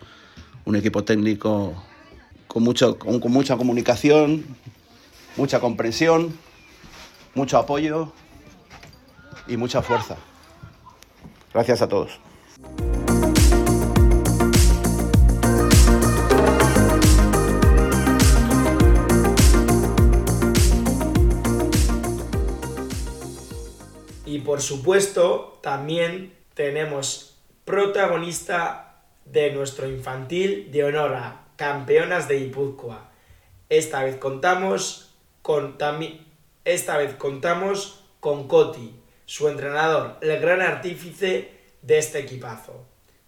un 0.66 0.76
equipo 0.76 1.04
técnico 1.04 1.74
con, 2.48 2.64
mucho, 2.64 2.98
con, 2.98 3.20
mucha 3.32 3.58
comunicación, 3.58 4.46
mucha 5.38 5.60
comprensión, 5.60 6.38
mucho 7.36 7.58
apoyo 7.58 8.12
y 9.48 9.58
mucha 9.58 9.82
fuerza. 9.82 10.18
Gracias 11.54 11.82
a 11.82 11.88
todos. 11.88 12.20
Y 24.26 24.40
por 24.40 24.62
supuesto, 24.62 25.60
también 25.64 26.34
tenemos 26.54 27.36
protagonista 27.66 28.89
de 29.32 29.52
nuestro 29.52 29.88
infantil 29.88 30.72
de 30.72 30.84
honor 30.84 31.18
campeonas 31.56 32.28
de 32.28 32.40
Ipuzcoa. 32.40 33.12
Esta 33.68 34.04
vez 34.04 34.18
contamos 34.18 35.16
con 35.42 35.78
esta 36.66 36.98
vez 36.98 37.16
contamos 37.16 38.06
con 38.20 38.48
Coti, 38.48 38.96
su 39.26 39.48
entrenador, 39.48 40.18
el 40.22 40.40
gran 40.40 40.62
artífice 40.62 41.52
de 41.82 41.98
este 41.98 42.20
equipazo. 42.20 42.86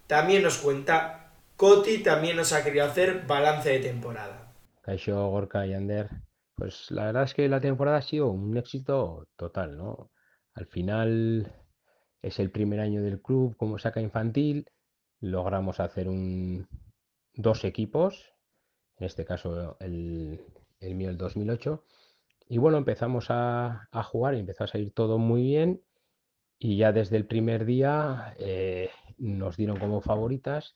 También 0.08 0.44
nos 0.44 0.58
cuenta, 0.58 1.34
Coti 1.56 2.00
también 2.00 2.38
nos 2.38 2.54
ha 2.54 2.64
querido 2.64 2.86
hacer 2.86 3.26
balance 3.26 3.70
de 3.70 3.80
temporada. 3.80 4.54
Caixo, 4.82 5.28
Gorka 5.28 5.66
y 5.66 5.74
Ander, 5.74 6.10
pues 6.56 6.90
la 6.90 7.06
verdad 7.06 7.24
es 7.24 7.34
que 7.34 7.48
la 7.48 7.62
temporada 7.62 7.98
ha 7.98 8.02
sido 8.02 8.28
un 8.28 8.58
éxito 8.58 9.28
total, 9.36 9.78
¿no? 9.78 10.12
Al 10.54 10.66
final 10.68 11.54
es 12.22 12.40
el 12.40 12.52
primer 12.52 12.80
año 12.80 13.02
del 13.02 13.22
club 13.22 13.56
como 13.58 13.80
saca 13.80 14.02
infantil 14.02 14.70
logramos 15.22 15.80
hacer 15.80 16.10
un, 16.10 16.68
dos 17.34 17.64
equipos, 17.64 18.34
en 18.98 19.06
este 19.06 19.24
caso 19.26 19.78
el, 19.80 20.42
el 20.80 20.96
mío 20.96 21.10
el 21.10 21.18
2008, 21.18 21.84
y 22.52 22.58
bueno, 22.58 22.78
empezamos 22.78 23.28
a, 23.30 23.88
jugar 24.12 24.36
y 24.36 24.40
empezó 24.40 24.66
a 24.66 24.68
salir 24.68 24.92
todo 24.92 25.18
muy 25.18 25.42
bien. 25.42 25.82
Y 26.60 26.76
ya 26.76 26.92
desde 26.92 27.16
el 27.16 27.26
primer 27.26 27.64
día 27.64 28.36
eh, 28.40 28.90
nos 29.18 29.56
dieron 29.56 29.80
como 29.80 30.02
favoritas. 30.02 30.76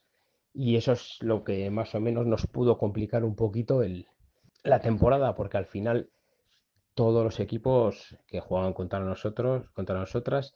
Y 0.53 0.77
eso 0.77 0.93
es 0.93 1.17
lo 1.19 1.43
que 1.43 1.69
más 1.71 1.93
o 1.93 1.99
menos 1.99 2.25
nos 2.27 2.47
pudo 2.47 2.77
complicar 2.77 3.25
un 3.25 3.35
poquito 3.35 3.83
el, 3.83 4.07
la 4.63 4.79
temporada 4.79 5.35
porque 5.35 5.57
al 5.57 5.65
final 5.65 6.09
todos 6.93 7.25
los 7.25 7.41
equipos 7.41 8.17
que 8.25 8.39
juegan 8.39 8.71
contra 8.71 9.01
nosotros, 9.01 9.69
contra 9.71 9.99
nosotras, 9.99 10.55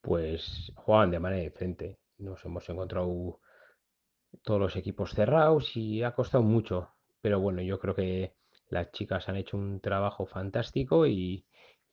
pues 0.00 0.72
juegan 0.74 1.12
de 1.12 1.20
manera 1.20 1.44
diferente 1.44 2.01
nos 2.22 2.44
hemos 2.44 2.68
encontrado 2.68 3.40
todos 4.42 4.60
los 4.60 4.76
equipos 4.76 5.12
cerrados 5.12 5.76
y 5.76 6.02
ha 6.02 6.14
costado 6.14 6.42
mucho. 6.42 6.90
Pero 7.20 7.40
bueno, 7.40 7.62
yo 7.62 7.78
creo 7.78 7.94
que 7.94 8.34
las 8.68 8.90
chicas 8.92 9.28
han 9.28 9.36
hecho 9.36 9.56
un 9.56 9.80
trabajo 9.80 10.26
fantástico 10.26 11.06
y, 11.06 11.44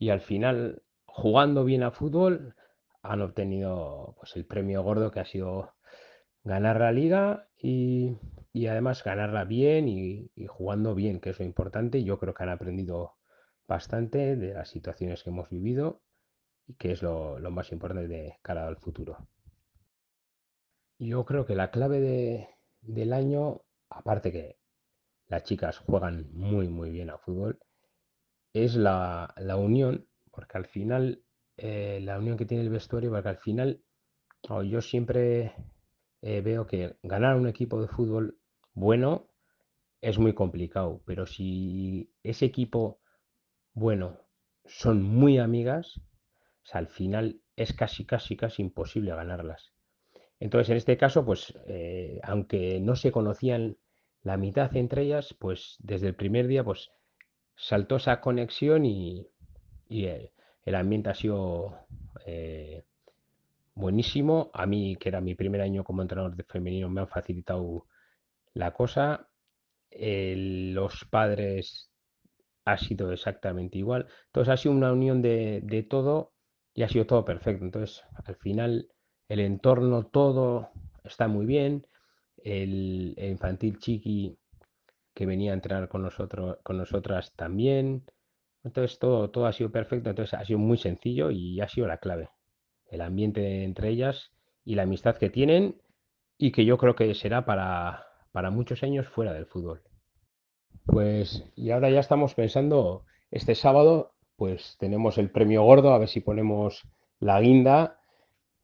al 0.09 0.21
final, 0.21 0.83
jugando 1.05 1.65
bien 1.65 1.83
a 1.83 1.91
fútbol, 1.91 2.55
han 3.01 3.21
obtenido 3.21 4.15
pues 4.17 4.35
el 4.35 4.45
premio 4.45 4.83
gordo 4.83 5.11
que 5.11 5.19
ha 5.19 5.25
sido 5.25 5.73
ganar 6.43 6.79
la 6.79 6.91
liga 6.91 7.49
y, 7.57 8.17
además 8.67 9.03
ganarla 9.03 9.45
bien 9.45 9.87
y, 9.87 10.31
jugando 10.47 10.95
bien, 10.95 11.19
que 11.19 11.31
es 11.31 11.39
lo 11.39 11.45
importante. 11.45 12.03
Yo 12.03 12.19
creo 12.19 12.33
que 12.33 12.43
han 12.43 12.49
aprendido 12.49 13.15
bastante 13.67 14.35
de 14.35 14.53
las 14.53 14.69
situaciones 14.69 15.23
que 15.23 15.29
hemos 15.29 15.49
vivido 15.49 16.01
y 16.65 16.75
que 16.75 16.91
es 16.91 17.03
lo, 17.03 17.39
lo 17.39 17.51
más 17.51 17.71
importante 17.71 18.07
de 18.07 18.37
cara 18.41 18.67
al 18.67 18.77
futuro. 18.77 19.27
Yo 20.99 21.25
creo 21.25 21.45
que 21.45 21.55
la 21.55 21.71
clave 21.71 22.49
del 22.81 23.13
año, 23.13 23.61
aparte 23.89 24.33
que 24.33 24.59
las 25.27 25.43
chicas 25.43 25.77
juegan 25.77 26.29
muy, 26.33 26.67
muy 26.67 26.91
bien 26.91 27.09
a 27.09 27.17
fútbol, 27.17 27.59
es 28.53 28.75
la, 28.75 29.33
unión, 29.57 30.09
porque 30.29 30.57
al 30.57 30.65
final, 30.65 31.23
eh, 31.55 31.99
la 32.03 32.19
unión 32.19 32.37
que 32.37 32.45
tiene 32.45 32.63
el 32.63 32.69
vestuario, 32.69 33.11
porque 33.11 33.29
al 33.29 33.37
final, 33.37 33.81
yo 34.65 34.81
siempre 34.81 35.53
eh, 36.21 36.41
veo 36.41 36.67
que 36.67 36.97
ganar 37.03 37.37
un 37.37 37.47
equipo 37.47 37.81
de 37.81 37.87
fútbol 37.87 38.37
bueno 38.73 39.29
es 40.01 40.17
muy 40.19 40.33
complicado, 40.33 41.01
pero 41.05 41.25
si 41.25 42.13
ese 42.23 42.45
equipo 42.45 42.99
bueno 43.73 44.17
son 44.65 45.01
muy 45.01 45.37
amigas, 45.37 46.01
al 46.73 46.87
final 46.87 47.41
es 47.55 47.73
casi, 47.73 48.05
casi, 48.05 48.35
casi 48.35 48.61
imposible 48.63 49.15
ganarlas. 49.15 49.73
Entonces, 50.39 50.69
en 50.69 50.77
este 50.77 50.97
caso, 50.97 51.25
pues, 51.25 51.53
eh, 51.67 52.19
aunque 52.23 52.79
no 52.79 52.95
se 52.95 53.11
conocían 53.11 53.77
la 54.23 54.37
mitad 54.37 54.75
entre 54.75 55.03
ellas, 55.03 55.35
pues 55.39 55.77
desde 55.79 56.07
el 56.07 56.15
primer 56.15 56.47
día, 56.47 56.63
pues, 56.63 56.91
saltó 57.55 57.97
esa 57.97 58.21
conexión 58.21 58.85
y, 58.85 59.27
eh, 59.89 60.31
el 60.65 60.75
ambiente 60.75 61.09
ha 61.09 61.15
sido 61.15 61.79
eh, 62.25 62.83
buenísimo. 63.75 64.51
A 64.53 64.65
mí, 64.65 64.95
que 64.97 65.09
era 65.09 65.21
mi 65.21 65.35
primer 65.35 65.61
año 65.61 65.83
como 65.83 66.01
entrenador 66.01 66.35
de 66.35 66.43
femenino, 66.43 66.89
me 66.89 67.01
han 67.01 67.07
facilitado 67.07 67.87
la 68.53 68.73
cosa. 68.73 69.27
los 69.91 71.05
padres 71.05 71.91
ha 72.65 72.77
sido 72.77 73.11
exactamente 73.11 73.77
igual. 73.79 74.07
Entonces 74.27 74.53
ha 74.53 74.57
sido 74.57 74.73
una 74.75 74.93
unión 74.93 75.21
de, 75.21 75.61
de 75.63 75.83
todo 75.83 76.33
y 76.73 76.83
ha 76.83 76.89
sido 76.89 77.05
todo 77.07 77.25
perfecto. 77.25 77.65
Entonces, 77.65 78.03
al 78.25 78.35
final, 78.37 78.89
el 79.29 79.39
entorno, 79.39 80.03
todo 80.03 80.71
está 81.03 81.27
muy 81.27 81.45
bien. 81.45 81.85
El, 82.43 83.15
infantil 83.17 83.79
chiqui 83.79 84.37
que 85.13 85.25
venía 85.25 85.51
a 85.51 85.53
entrenar 85.53 85.87
con 85.87 86.01
nosotros, 86.01 86.57
con 86.63 86.77
nosotras 86.77 87.33
también. 87.35 88.03
Entonces 88.63 88.99
todo, 88.99 89.29
todo 89.29 89.45
ha 89.45 89.53
sido 89.53 89.71
perfecto, 89.71 90.09
entonces 90.09 90.33
ha 90.33 90.43
sido 90.43 90.59
muy 90.59 90.77
sencillo 90.77 91.31
y 91.31 91.61
ha 91.61 91.69
sido 91.69 91.87
la 91.87 91.97
clave. 91.97 92.29
El 92.87 93.01
ambiente 93.01 93.63
entre 93.63 93.89
ellas 93.89 94.31
y 94.65 94.75
la 94.75 94.83
amistad 94.83 95.15
que 95.15 95.29
tienen 95.29 95.81
y 96.37 96.51
que 96.51 96.65
yo 96.65 96.77
creo 96.77 96.95
que 96.95 97.13
será 97.15 97.45
para, 97.45 98.05
para 98.31 98.49
muchos 98.49 98.83
años 98.83 99.07
fuera 99.07 99.33
del 99.33 99.45
fútbol. 99.45 99.81
Pues 100.85 101.43
y 101.55 101.71
ahora 101.71 101.89
ya 101.89 101.99
estamos 101.99 102.33
pensando 102.33 103.05
este 103.31 103.55
sábado 103.55 104.13
pues 104.39 104.77
tenemos 104.79 105.17
el 105.17 105.29
premio 105.29 105.63
gordo, 105.63 105.93
a 105.93 105.99
ver 105.99 106.07
si 106.07 106.21
ponemos 106.21 106.87
la 107.19 107.41
guinda. 107.41 107.98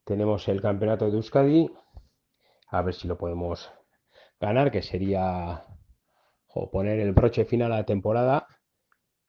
Tenemos 0.05 0.47
el 0.49 0.61
campeonato 0.61 1.09
de 1.09 1.17
Euskadi, 1.17 1.67
a 2.67 2.81
ver 2.83 2.93
si 2.93 3.07
lo 3.07 3.17
podemos 3.17 3.71
ganar, 4.39 4.71
que 4.71 4.83
sería 4.83 5.65
poner 6.71 6.99
el 6.99 7.11
broche 7.13 7.43
final 7.43 7.71
a 7.73 7.77
la 7.77 7.85
temporada 7.85 8.47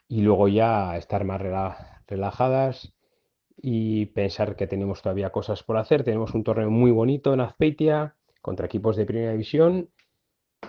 y 0.07 0.21
luego 0.21 0.49
ya 0.49 0.99
estar 0.99 1.25
más 1.25 1.41
relajadas 2.07 2.93
y 3.57 4.07
pensar 4.07 4.55
que 4.55 4.67
tenemos 4.67 5.01
todavía 5.01 5.31
cosas 5.31 5.63
por 5.63 5.79
hacer. 5.79 6.05
Tenemos 6.05 6.35
un 6.35 6.45
torneo 6.45 6.71
muy 6.71 6.91
bonito 6.91 7.33
en 7.33 7.41
Azpeitia 7.41 8.15
contra 8.43 8.67
equipos 8.67 8.97
de 8.97 9.07
primera 9.07 9.33
división 9.33 9.89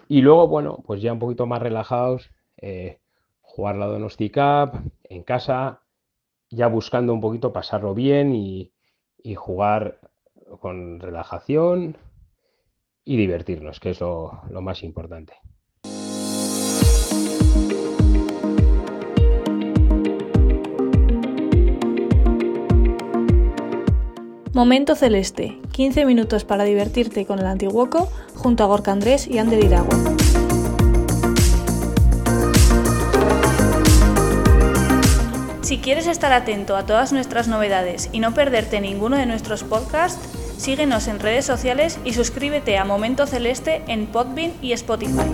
y 0.08 0.22
luego, 0.22 0.48
bueno, 0.48 0.84
pues 0.86 1.02
ya 1.02 1.12
un 1.12 1.20
poquito 1.20 1.46
más 1.48 1.62
relajados. 1.62 2.32
Eh, 2.56 3.02
jugar 3.42 3.76
la 3.76 3.88
Donosti 3.88 4.30
Cup 4.30 4.80
en 5.04 5.24
casa, 5.24 5.82
ya 6.50 6.68
buscando 6.68 7.14
un 7.14 7.20
poquito 7.20 7.52
pasarlo 7.52 7.94
bien 7.94 8.34
y, 8.34 8.72
jugar 9.36 10.00
con 10.60 11.00
relajación 11.00 11.98
y 13.04 13.18
divertirnos, 13.18 13.80
que 13.80 13.92
es 13.92 14.02
lo, 14.02 14.42
lo 14.50 14.62
más 14.62 14.84
importante. 14.84 15.34
Momento 24.54 24.96
Celeste, 24.96 25.60
15 25.72 26.06
minutos 26.06 26.44
para 26.44 26.64
divertirte 26.64 27.28
con 27.28 27.38
el 27.38 27.46
Antiguoco 27.46 28.10
junto 28.34 28.64
a 28.64 28.66
Gorka 28.66 28.92
Andrés 28.92 29.28
y 29.28 29.38
Ander 29.38 29.64
Iragua. 29.64 29.96
Si 35.68 35.80
quieres 35.80 36.08
estar 36.08 36.32
atento 36.32 36.78
a 36.78 36.86
todas 36.86 37.12
nuestras 37.12 37.50
novedades 37.50 38.08
y 38.14 38.22
no 38.22 38.34
perderte 38.34 38.80
ninguno 38.80 39.18
de 39.18 39.26
nuestros 39.26 39.66
podcasts, 39.66 40.30
síguenos 40.58 41.10
en 41.10 41.20
redes 41.20 41.46
sociales 41.46 42.00
y 42.06 42.14
suscríbete 42.14 42.78
a 42.78 42.86
Momento 42.86 43.28
Celeste 43.28 43.82
en 43.90 44.08
Podbean 44.08 44.54
y 44.62 44.72
Spotify. 44.72 45.30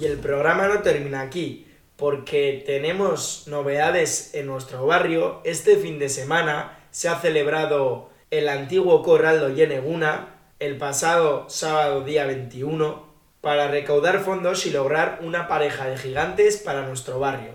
Y 0.00 0.04
el 0.04 0.18
programa 0.18 0.66
no 0.66 0.82
termina 0.82 1.20
aquí, 1.20 1.68
porque 1.94 2.64
tenemos 2.66 3.44
novedades 3.46 4.34
en 4.34 4.46
nuestro 4.46 4.84
barrio. 4.84 5.42
Este 5.44 5.76
fin 5.76 6.00
de 6.00 6.08
semana 6.08 6.76
se 6.90 7.08
ha 7.08 7.20
celebrado 7.20 8.15
el 8.38 8.50
antiguo 8.50 9.02
Corraldo 9.02 9.48
Yeneguna 9.48 10.28
el 10.58 10.76
pasado 10.76 11.48
sábado 11.48 12.02
día 12.02 12.26
21 12.26 13.06
para 13.40 13.68
recaudar 13.68 14.20
fondos 14.20 14.66
y 14.66 14.70
lograr 14.70 15.20
una 15.22 15.48
pareja 15.48 15.86
de 15.86 15.96
gigantes 15.96 16.58
para 16.58 16.82
nuestro 16.82 17.18
barrio. 17.18 17.52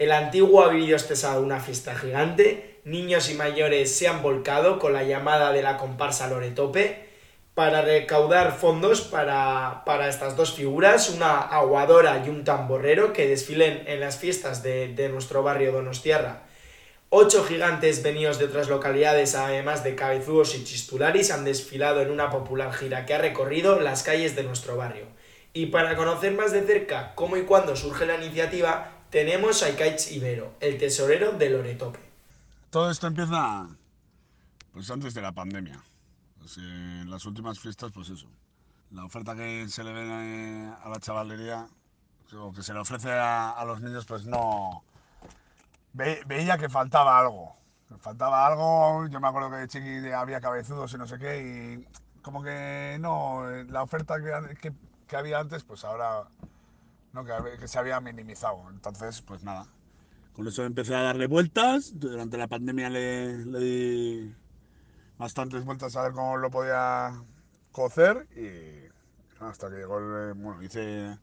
El 0.00 0.10
antiguo 0.10 0.64
ha 0.64 0.68
vivido 0.68 0.96
una 1.38 1.60
fiesta 1.60 1.94
gigante, 1.94 2.80
niños 2.84 3.30
y 3.30 3.34
mayores 3.34 3.96
se 3.96 4.08
han 4.08 4.20
volcado 4.20 4.80
con 4.80 4.92
la 4.92 5.04
llamada 5.04 5.52
de 5.52 5.62
la 5.62 5.76
comparsa 5.76 6.26
Loretope 6.26 7.08
para 7.54 7.82
recaudar 7.82 8.52
fondos 8.52 9.02
para, 9.02 9.84
para 9.86 10.08
estas 10.08 10.36
dos 10.36 10.54
figuras, 10.54 11.08
una 11.10 11.38
aguadora 11.38 12.20
y 12.26 12.30
un 12.30 12.42
tamborrero 12.42 13.12
que 13.12 13.28
desfilen 13.28 13.84
en 13.86 14.00
las 14.00 14.18
fiestas 14.18 14.64
de, 14.64 14.88
de 14.88 15.08
nuestro 15.08 15.44
barrio 15.44 15.70
Donostiarra 15.70 16.45
Ocho 17.08 17.44
gigantes 17.44 18.02
venidos 18.02 18.40
de 18.40 18.46
otras 18.46 18.68
localidades, 18.68 19.36
además 19.36 19.84
de 19.84 19.94
cabezudos 19.94 20.56
y 20.56 20.64
chistularis, 20.64 21.30
han 21.30 21.44
desfilado 21.44 22.00
en 22.00 22.10
una 22.10 22.30
popular 22.30 22.72
gira 22.72 23.06
que 23.06 23.14
ha 23.14 23.18
recorrido 23.18 23.80
las 23.80 24.02
calles 24.02 24.34
de 24.34 24.42
nuestro 24.42 24.76
barrio. 24.76 25.06
Y 25.52 25.66
para 25.66 25.96
conocer 25.96 26.34
más 26.34 26.50
de 26.50 26.66
cerca 26.66 27.14
cómo 27.14 27.36
y 27.36 27.42
cuándo 27.42 27.76
surge 27.76 28.06
la 28.06 28.16
iniciativa, 28.16 28.90
tenemos 29.10 29.62
a 29.62 29.70
Ikaich 29.70 30.10
Ibero, 30.10 30.54
el 30.58 30.78
tesorero 30.78 31.30
de 31.30 31.50
Loretope. 31.50 32.00
Todo 32.70 32.90
esto 32.90 33.06
empieza 33.06 33.68
pues 34.72 34.90
antes 34.90 35.14
de 35.14 35.22
la 35.22 35.30
pandemia. 35.30 35.80
Pues, 36.40 36.58
eh, 36.58 36.60
en 36.62 37.08
las 37.08 37.24
últimas 37.24 37.60
fiestas, 37.60 37.92
pues 37.92 38.08
eso. 38.08 38.26
La 38.90 39.04
oferta 39.04 39.36
que 39.36 39.68
se 39.68 39.84
le 39.84 39.92
ve 39.92 40.02
a 40.82 40.88
la 40.88 40.98
chavalería, 40.98 41.68
o 42.36 42.52
que 42.52 42.62
se 42.62 42.74
le 42.74 42.80
ofrece 42.80 43.12
a 43.12 43.64
los 43.64 43.80
niños, 43.80 44.04
pues 44.06 44.24
no, 44.24 44.82
veía 45.96 46.58
que 46.58 46.68
faltaba 46.68 47.18
algo. 47.18 47.56
Faltaba 47.98 48.46
algo, 48.46 49.06
yo 49.08 49.20
me 49.20 49.28
acuerdo 49.28 49.50
que 49.50 49.56
de 49.56 49.68
chiqui 49.68 50.10
había 50.10 50.40
cabezudos 50.40 50.92
y 50.92 50.98
no 50.98 51.06
sé 51.06 51.18
qué, 51.18 51.40
y 51.40 52.20
como 52.20 52.42
que 52.42 52.98
no, 53.00 53.46
la 53.68 53.82
oferta 53.82 54.16
que, 54.20 54.72
que, 55.06 55.16
había 55.16 55.38
antes, 55.38 55.62
pues 55.62 55.84
ahora 55.84 56.28
no, 57.12 57.24
que, 57.24 57.68
se 57.68 57.78
había 57.78 58.00
minimizado. 58.00 58.68
Entonces, 58.70 59.22
pues 59.22 59.44
nada. 59.44 59.66
Con 60.32 60.48
eso 60.48 60.64
empecé 60.64 60.94
a 60.96 61.02
darle 61.02 61.28
vueltas, 61.28 61.92
durante 61.94 62.36
la 62.36 62.48
pandemia 62.48 62.90
le, 62.90 63.46
le 63.46 63.58
di 63.60 64.34
bastantes 65.16 65.64
vueltas 65.64 65.96
a 65.96 66.02
ver 66.02 66.12
cómo 66.12 66.36
lo 66.36 66.50
podía 66.50 67.22
cocer 67.72 68.26
y 68.36 68.86
hasta 69.42 69.70
que 69.70 69.76
llegó 69.76 69.98
el, 69.98 70.34
bueno, 70.34 70.62
hice 70.62 71.18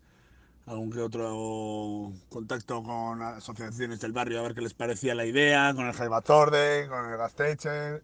algún 0.65 0.91
que 0.91 1.01
otro 1.01 2.13
contacto 2.29 2.83
con 2.83 3.21
asociaciones 3.21 3.99
del 3.99 4.13
barrio 4.13 4.39
a 4.39 4.43
ver 4.43 4.53
qué 4.53 4.61
les 4.61 4.73
parecía 4.73 5.13
la 5.15 5.25
idea, 5.25 5.73
con 5.75 5.87
el 5.87 5.93
Jaiba 5.93 6.21
Torde, 6.21 6.87
con 6.87 7.11
el 7.11 7.17
Gastecher, 7.17 8.03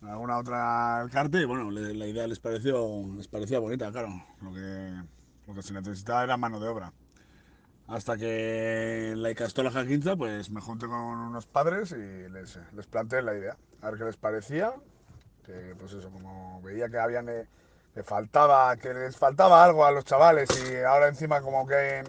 con 0.00 0.08
alguna 0.08 0.38
otra 0.38 1.06
carte, 1.12 1.40
y 1.40 1.44
bueno, 1.44 1.70
la 1.70 2.06
idea 2.06 2.26
les 2.26 2.40
pareció, 2.40 3.04
les 3.16 3.28
parecía 3.28 3.58
bonita, 3.58 3.90
claro, 3.92 4.08
lo 4.40 4.52
que, 4.52 4.92
lo 5.46 5.54
que 5.54 5.62
se 5.62 5.74
necesitaba 5.74 6.24
era 6.24 6.36
mano 6.36 6.60
de 6.60 6.68
obra. 6.68 6.92
Hasta 7.88 8.16
que 8.16 9.12
la 9.16 9.30
Icastola 9.30 9.70
Jaquinta, 9.70 10.16
pues 10.16 10.50
me 10.50 10.60
junté 10.60 10.86
con 10.86 10.96
unos 10.96 11.46
padres 11.46 11.92
y 11.92 12.30
les, 12.30 12.58
les 12.74 12.86
planteé 12.86 13.20
la 13.22 13.36
idea, 13.36 13.56
a 13.82 13.90
ver 13.90 13.98
qué 13.98 14.04
les 14.04 14.16
parecía, 14.16 14.72
que 15.44 15.74
pues 15.78 15.92
eso, 15.92 16.10
como 16.10 16.62
veía 16.62 16.88
que 16.88 16.98
habían... 16.98 17.28
Eh, 17.28 17.46
que 17.94 18.02
faltaba, 18.02 18.76
que 18.76 18.94
les 18.94 19.16
faltaba 19.16 19.62
algo 19.62 19.84
a 19.84 19.90
los 19.90 20.04
chavales 20.04 20.48
y 20.70 20.76
ahora 20.84 21.08
encima 21.08 21.40
como 21.42 21.66
que 21.66 22.02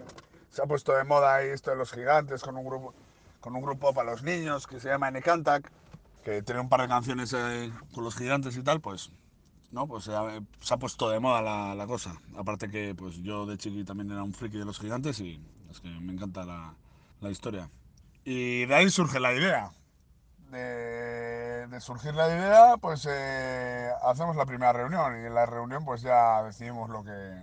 se 0.50 0.62
ha 0.62 0.66
puesto 0.66 0.92
de 0.92 1.04
moda 1.04 1.42
esto 1.42 1.70
de 1.70 1.76
los 1.76 1.92
gigantes 1.92 2.42
con 2.42 2.56
un 2.56 2.64
grupo, 2.64 2.94
con 3.40 3.54
un 3.54 3.62
grupo 3.62 3.92
para 3.92 4.10
los 4.10 4.22
niños 4.22 4.66
que 4.66 4.80
se 4.80 4.88
llama 4.88 5.10
Necantac, 5.10 5.70
que 6.24 6.42
tiene 6.42 6.60
un 6.60 6.68
par 6.68 6.80
de 6.82 6.88
canciones 6.88 7.34
eh, 7.34 7.70
con 7.92 8.04
los 8.04 8.16
gigantes 8.16 8.56
y 8.56 8.62
tal, 8.62 8.80
pues 8.80 9.10
no, 9.72 9.86
pues 9.86 10.04
se 10.04 10.14
ha, 10.14 10.76
puesto 10.78 11.10
de 11.10 11.18
moda 11.18 11.42
la, 11.42 11.74
la, 11.74 11.86
cosa. 11.86 12.14
Aparte 12.36 12.70
que 12.70 12.94
pues 12.94 13.16
yo 13.16 13.44
de 13.44 13.58
chiqui 13.58 13.84
también 13.84 14.10
era 14.12 14.22
un 14.22 14.32
friki 14.32 14.56
de 14.56 14.64
los 14.64 14.78
gigantes 14.78 15.18
y 15.20 15.40
es 15.70 15.80
que 15.80 15.88
me 15.88 16.12
encanta 16.12 16.44
la, 16.44 16.74
la 17.20 17.30
historia. 17.30 17.68
Y 18.24 18.64
de 18.66 18.74
ahí 18.74 18.88
surge 18.88 19.18
la 19.18 19.34
idea 19.34 19.70
de, 20.50 21.80
surgir 21.80 22.14
la 22.14 22.28
idea, 22.28 22.76
pues 22.80 23.06
eh, 23.10 23.90
hacemos 24.02 24.36
la 24.36 24.46
primera 24.46 24.72
reunión 24.72 25.20
y 25.20 25.26
en 25.26 25.34
la 25.34 25.44
reunión 25.44 25.84
pues 25.84 26.02
ya 26.02 26.42
decidimos 26.44 26.88
lo 26.88 27.02
que, 27.02 27.42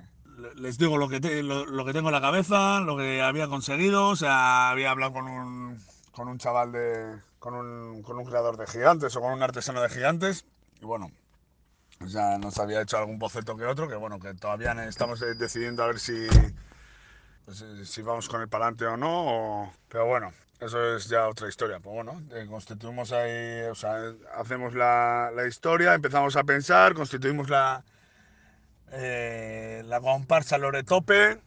les 0.55 0.77
digo 0.77 0.97
lo 0.97 1.09
que, 1.09 1.19
lo, 1.43 1.85
que 1.85 1.93
tengo 1.93 2.09
en 2.09 2.13
la 2.13 2.21
cabeza, 2.21 2.79
lo 2.79 2.97
que 2.97 3.21
había 3.21 3.47
conseguido, 3.47 4.07
o 4.07 4.15
sea, 4.15 4.69
había 4.69 4.91
hablado 4.91 5.13
con 5.13 5.27
un, 5.27 5.79
con 6.11 6.27
un 6.27 6.37
chaval 6.37 6.71
de, 6.71 7.19
con 7.39 7.53
un, 7.53 8.01
con 8.01 8.17
un 8.17 8.25
creador 8.25 8.57
de 8.57 8.67
gigantes 8.67 9.15
o 9.15 9.21
con 9.21 9.33
un 9.33 9.43
artesano 9.43 9.81
de 9.81 9.89
gigantes, 9.89 10.45
y 10.79 10.85
bueno, 10.85 11.11
ya 12.07 12.37
nos 12.37 12.57
había 12.57 12.81
hecho 12.81 12.97
algún 12.97 13.19
boceto 13.19 13.55
que 13.55 13.65
otro, 13.65 13.87
que 13.87 13.95
bueno, 13.95 14.19
que 14.19 14.33
todavía 14.33 14.71
estamos 14.85 15.19
decidiendo 15.19 15.83
a 15.83 15.87
ver 15.87 15.99
si, 15.99 16.27
si 17.53 18.01
vamos 18.01 18.27
con 18.29 18.41
el 18.41 18.49
palante 18.49 18.85
o 18.85 18.97
no, 18.97 19.73
pero 19.87 20.05
bueno, 20.05 20.31
eso 20.59 20.95
es 20.95 21.07
ya 21.07 21.27
otra 21.27 21.47
historia. 21.49 21.79
Pues 21.79 21.95
bueno, 21.95 22.21
eh, 22.33 22.45
constituimos 22.49 23.11
ahí, 23.11 23.63
o 23.69 23.75
sea, 23.75 24.13
hacemos 24.35 24.73
la, 24.73 25.31
la 25.35 25.47
historia, 25.47 25.93
empezamos 25.93 26.35
a 26.35 26.43
pensar, 26.43 26.93
constituimos 26.93 27.49
la, 27.49 27.83
eh, 28.91 29.83
la 29.85 30.01
comparsa 30.01 30.57
Loretope. 30.57 31.41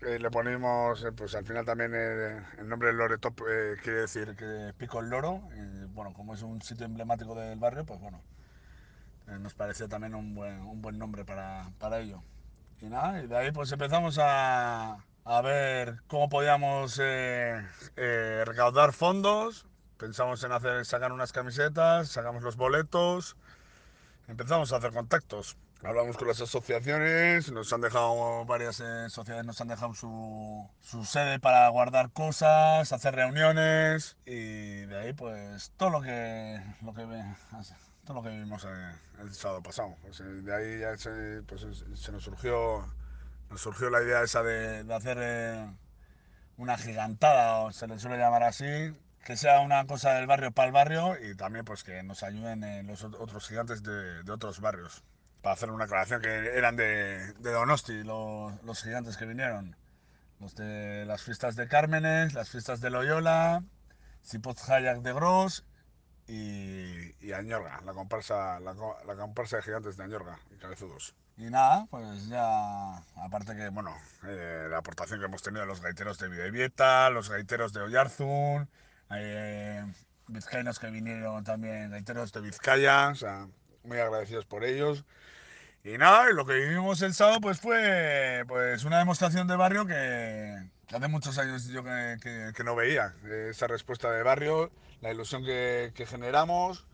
Eh, 0.00 0.18
le 0.20 0.30
ponemos, 0.30 1.02
eh, 1.04 1.10
pues 1.10 1.34
al 1.34 1.44
final 1.44 1.64
también 1.64 1.92
el, 1.92 2.68
nombre 2.68 2.92
Loretope 2.92 3.42
quiere 3.82 4.02
decir 4.02 4.36
que 4.36 4.72
pico 4.76 5.00
el 5.00 5.10
loro. 5.10 5.42
Y, 5.56 5.84
bueno, 5.86 6.12
como 6.12 6.34
es 6.34 6.42
un 6.42 6.62
sitio 6.62 6.86
emblemático 6.86 7.34
del 7.34 7.58
barrio, 7.58 7.84
pues 7.84 8.00
bueno, 8.00 8.22
nos 9.40 9.54
pareció 9.54 9.88
también 9.88 10.14
un 10.14 10.34
buen, 10.34 10.60
un 10.60 10.80
buen 10.80 10.98
nombre 10.98 11.24
para, 11.24 11.70
para, 11.78 11.98
ello. 11.98 12.22
Y 12.80 12.86
nada, 12.86 13.20
y 13.22 13.26
de 13.26 13.36
ahí 13.36 13.50
pues 13.50 13.72
empezamos 13.72 14.18
a, 14.20 14.98
a 15.28 15.42
ver 15.42 16.00
cómo 16.08 16.28
podíamos 16.28 16.98
recaudar 17.96 18.92
fondos. 18.92 19.66
Pensamos 19.98 20.42
en 20.44 20.52
hacer, 20.52 20.84
sacar 20.84 21.12
unas 21.12 21.32
camisetas, 21.32 22.08
sacamos 22.08 22.42
los 22.42 22.56
boletos, 22.56 23.36
empezamos 24.28 24.72
a 24.72 24.76
hacer 24.76 24.92
contactos. 24.92 25.56
Hablamos 25.84 26.16
con 26.16 26.26
las 26.26 26.40
asociaciones, 26.40 27.52
nos 27.52 27.72
han 27.72 27.80
dejado, 27.80 28.44
varias 28.46 28.80
eh, 28.80 29.08
sociedades 29.10 29.46
nos 29.46 29.60
han 29.60 29.68
dejado 29.68 29.94
su, 29.94 30.68
su, 30.80 31.04
sede 31.04 31.38
para 31.38 31.68
guardar 31.68 32.10
cosas, 32.10 32.92
hacer 32.92 33.14
reuniones 33.14 34.16
y 34.26 34.86
de 34.86 34.98
ahí 34.98 35.12
pues 35.12 35.70
todo 35.76 35.90
lo 35.90 36.02
que, 36.02 36.60
lo 36.82 36.92
que, 36.94 37.04
todo 38.04 38.16
lo 38.16 38.22
que 38.24 38.30
vimos 38.30 38.66
el, 39.20 39.32
sábado 39.32 39.62
pasado. 39.62 39.94
Eh, 40.04 40.22
de 40.42 40.54
ahí 40.54 40.80
ya 40.80 40.96
se, 40.96 41.42
pues, 41.46 41.62
nos, 41.62 42.24
surgió, 42.24 42.84
surgió 43.56 43.90
la 43.90 44.02
idea 44.02 44.22
esa 44.22 44.42
de, 44.42 44.84
hacer 44.92 45.18
eh, 45.20 45.66
una 46.56 46.76
gigantada, 46.76 47.58
o 47.60 47.72
se 47.72 47.86
le 47.86 47.98
suele 47.98 48.18
llamar 48.18 48.42
así, 48.42 48.64
que 49.24 49.36
sea 49.36 49.60
una 49.60 49.86
cosa 49.86 50.14
del 50.14 50.26
barrio 50.26 50.52
para 50.52 50.66
el 50.66 50.72
barrio 50.72 51.16
y 51.22 51.34
también 51.36 51.64
pues 51.64 51.84
que 51.84 52.02
nos 52.02 52.22
ayuden 52.22 52.86
los 52.86 53.04
otros 53.04 53.46
gigantes 53.46 53.82
de, 53.82 54.30
otros 54.30 54.60
barrios 54.60 55.04
para 55.42 55.54
hacer 55.54 55.70
una 55.70 55.84
aclaración, 55.84 56.20
que 56.20 56.28
eran 56.28 56.76
de, 56.76 57.32
Donosti 57.40 58.02
los, 58.02 58.52
los, 58.64 58.82
gigantes 58.82 59.16
que 59.16 59.26
vinieron. 59.26 59.76
Los 60.40 60.54
de 60.54 61.04
las 61.04 61.22
fiestas 61.22 61.56
de 61.56 61.68
Cármenes, 61.68 62.34
las 62.34 62.48
fiestas 62.50 62.80
de 62.80 62.90
Loyola, 62.90 63.62
Sipot 64.22 64.58
Hayak 64.68 64.98
de 65.02 65.12
Gros 65.12 65.64
y, 66.26 67.14
y 67.24 67.32
Añorga, 67.32 67.80
la 67.84 67.92
comparsa, 67.92 68.60
la, 68.60 68.74
la, 69.06 69.16
comparsa 69.16 69.56
de 69.56 69.62
gigantes 69.62 69.96
de 69.96 70.04
Añorga 70.04 70.38
y 70.50 70.58
Cabezudos. 70.58 71.14
Y 71.38 71.50
nada, 71.50 71.86
pues 71.88 72.28
ya, 72.28 72.96
aparte 73.14 73.54
que, 73.54 73.68
bueno, 73.68 73.96
eh, 74.24 74.66
la 74.68 74.78
aportación 74.78 75.20
que 75.20 75.26
hemos 75.26 75.40
tenido 75.40 75.60
de 75.60 75.68
los 75.68 75.80
gaiteros 75.80 76.18
de 76.18 76.28
Videvieta, 76.28 77.10
los 77.10 77.30
gaiteros 77.30 77.72
de 77.72 77.80
Oyarzún, 77.80 78.68
eh, 79.10 79.84
vizcaínos 80.26 80.80
que 80.80 80.90
vinieron 80.90 81.44
también, 81.44 81.92
gaiteros 81.92 82.32
de 82.32 82.40
Vizcaya, 82.40 83.10
o 83.10 83.14
sea, 83.14 83.46
muy 83.84 83.98
agradecidos 83.98 84.46
por 84.46 84.64
ellos. 84.64 85.04
Y 85.84 85.96
nada, 85.96 86.28
lo 86.30 86.44
que 86.44 86.54
vivimos 86.54 87.00
el 87.02 87.14
sábado 87.14 87.40
pues 87.40 87.60
fue 87.60 88.44
pues 88.48 88.84
una 88.84 88.98
demostración 88.98 89.46
de 89.46 89.54
barrio 89.54 89.86
que, 89.86 90.56
hace 90.92 91.08
muchos 91.08 91.38
años 91.38 91.68
yo 91.68 91.84
que, 91.84 92.16
que, 92.20 92.52
que, 92.54 92.64
no 92.64 92.74
veía. 92.74 93.14
Esa 93.48 93.68
respuesta 93.68 94.10
de 94.10 94.24
barrio, 94.24 94.72
la 95.00 95.12
ilusión 95.12 95.44
que, 95.44 95.92
generamos 96.08 96.84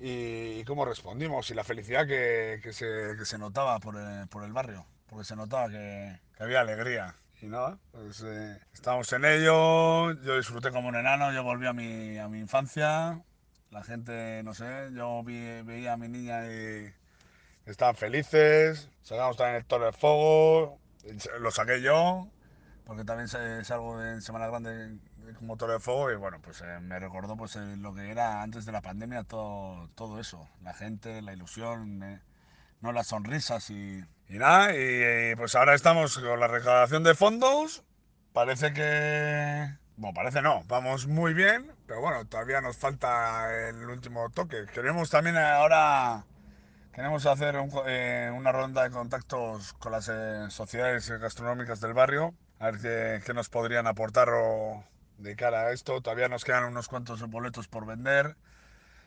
y, 0.00 0.60
y, 0.60 0.64
cómo 0.64 0.84
respondimos 0.84 1.50
y 1.50 1.54
la 1.54 1.64
felicidad 1.64 2.06
que, 2.06 2.60
se, 2.72 3.24
se, 3.24 3.38
notaba 3.38 3.78
por 3.80 3.96
el, 3.96 4.28
por 4.28 4.44
el, 4.44 4.52
barrio, 4.52 4.86
porque 5.06 5.24
se 5.24 5.36
notaba 5.36 5.68
que, 5.68 6.18
había 6.38 6.60
alegría. 6.60 7.14
Y 7.40 7.46
nada, 7.46 7.78
pues 7.92 8.22
eh, 8.26 8.58
estábamos 8.74 9.12
en 9.12 9.24
ello, 9.24 10.12
yo 10.22 10.36
disfruté 10.36 10.72
como 10.72 10.88
un 10.88 10.96
enano, 10.96 11.32
yo 11.32 11.44
volví 11.44 11.66
a 11.66 11.72
mi, 11.72 12.18
a 12.18 12.28
mi 12.28 12.40
infancia, 12.40 13.22
la 13.70 13.84
gente, 13.84 14.42
no 14.42 14.54
sé, 14.54 14.88
yo 14.92 15.22
veía 15.22 15.92
a 15.92 15.96
mi 15.96 16.08
niña 16.08 16.46
y 16.46 16.92
estaban 17.66 17.94
felices. 17.94 18.88
Sacamos 19.02 19.36
también 19.36 19.56
el 19.56 19.64
toro 19.66 19.86
de 19.86 19.92
fuego, 19.92 20.78
lo 21.40 21.50
saqué 21.50 21.80
yo, 21.80 22.28
porque 22.84 23.04
también 23.04 23.28
salgo 23.28 24.02
en 24.02 24.22
Semana 24.22 24.48
Grande 24.48 24.98
como 25.34 25.56
toro 25.56 25.74
de 25.74 25.80
fuego 25.80 26.10
y 26.10 26.16
bueno, 26.16 26.38
pues 26.42 26.60
eh, 26.60 26.78
me 26.80 26.98
recordó 26.98 27.36
pues 27.36 27.56
eh, 27.56 27.76
lo 27.76 27.94
que 27.94 28.10
era 28.10 28.42
antes 28.42 28.64
de 28.66 28.72
la 28.72 28.80
pandemia, 28.80 29.24
todo, 29.24 29.88
todo 29.94 30.20
eso, 30.20 30.48
la 30.62 30.74
gente, 30.74 31.22
la 31.22 31.32
ilusión, 31.32 32.02
eh, 32.02 32.20
no 32.80 32.92
las 32.92 33.08
sonrisas 33.08 33.70
y, 33.70 34.04
y 34.28 34.38
nada, 34.38 34.72
y, 34.74 35.34
pues 35.36 35.54
ahora 35.54 35.74
estamos 35.74 36.18
con 36.18 36.40
la 36.40 36.48
recaudación 36.48 37.02
de 37.04 37.14
fondos, 37.14 37.82
parece 38.32 38.72
que 38.72 39.68
bueno, 39.96 40.14
parece 40.14 40.42
no, 40.42 40.62
vamos 40.68 41.06
muy 41.06 41.34
bien, 41.34 41.72
pero 41.86 42.00
bueno, 42.00 42.24
todavía 42.26 42.60
nos 42.60 42.76
falta 42.76 43.68
el 43.68 43.84
último 43.88 44.30
toque. 44.30 44.66
Queremos 44.72 45.10
también 45.10 45.36
ahora, 45.36 46.24
queremos 46.92 47.26
hacer 47.26 47.56
un, 47.56 47.72
una 48.36 48.52
ronda 48.52 48.84
de 48.84 48.90
contactos 48.90 49.72
con 49.74 49.90
las 49.90 50.10
sociedades 50.54 51.10
gastronómicas 51.10 51.80
del 51.80 51.94
barrio, 51.94 52.32
a 52.60 52.70
ver 52.70 53.22
qué, 53.24 53.34
nos 53.34 53.48
podrían 53.48 53.86
aportar 53.86 54.28
de 55.18 55.36
cara 55.36 55.66
a 55.66 55.72
esto. 55.72 56.00
Todavía 56.00 56.28
nos 56.28 56.44
quedan 56.44 56.64
unos 56.64 56.88
cuantos 56.88 57.20
boletos 57.28 57.68
por 57.68 57.86
vender. 57.86 58.36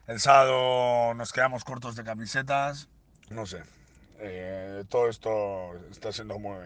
El 0.08 0.20
sábado 0.20 1.14
nos 1.14 1.32
quedamos 1.34 1.64
cortos 1.64 1.96
de 1.96 2.04
camisetas. 2.04 2.90
No 3.30 3.46
sé, 3.46 3.64
eh, 4.20 4.84
todo 4.90 5.10
esto 5.10 5.74
está 5.90 6.12
siendo 6.12 6.38
muy, 6.38 6.60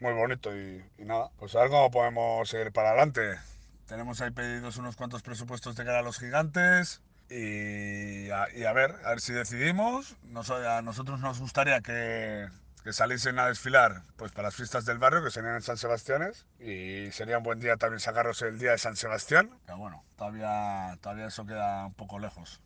muy 0.00 0.12
bonito 0.14 0.56
y, 0.56 0.82
nada, 0.98 1.30
pues 1.38 1.54
a 1.54 1.60
ver 1.60 1.70
cómo 1.70 1.90
podemos 1.90 2.48
seguir 2.48 2.72
para 2.72 2.90
adelante. 2.90 3.38
Tenemos 3.86 4.20
ahí 4.20 4.30
pedidos 4.30 4.76
unos 4.76 4.96
cuantos 4.96 5.22
presupuestos 5.22 5.76
de 5.76 5.84
cara 5.84 6.00
a 6.00 6.02
los 6.02 6.18
gigantes. 6.18 7.00
Y 7.30 8.30
a, 8.30 8.72
ver, 8.72 8.94
a 9.04 9.10
ver 9.10 9.20
si 9.20 9.32
decidimos. 9.34 10.16
A 10.34 10.82
nosotros 10.82 11.20
nos 11.20 11.40
gustaría 11.40 11.80
que, 11.82 12.48
que, 12.88 12.92
saliesen 12.92 13.38
a 13.38 13.46
desfilar 13.46 14.02
pues 14.16 14.32
para 14.32 14.48
las 14.48 14.54
fiestas 14.54 14.84
del 14.84 14.98
barrio, 14.98 15.22
que 15.22 15.30
serían 15.30 15.56
en 15.56 15.62
San 15.62 15.76
Sebastián. 15.76 16.32
Y 16.58 17.10
sería 17.12 17.38
un 17.38 17.44
buen 17.44 17.60
día 17.60 17.76
también 17.76 18.00
sacarlos 18.00 18.42
el 18.42 18.58
día 18.58 18.72
de 18.72 18.78
San 18.78 18.96
Sebastián. 18.96 19.50
Pero 19.66 19.78
bueno, 19.78 20.04
todavía, 20.16 20.96
todavía 21.00 21.26
eso 21.26 21.46
queda 21.46 21.86
un 21.86 21.94
poco 21.94 22.18
lejos. 22.18 22.60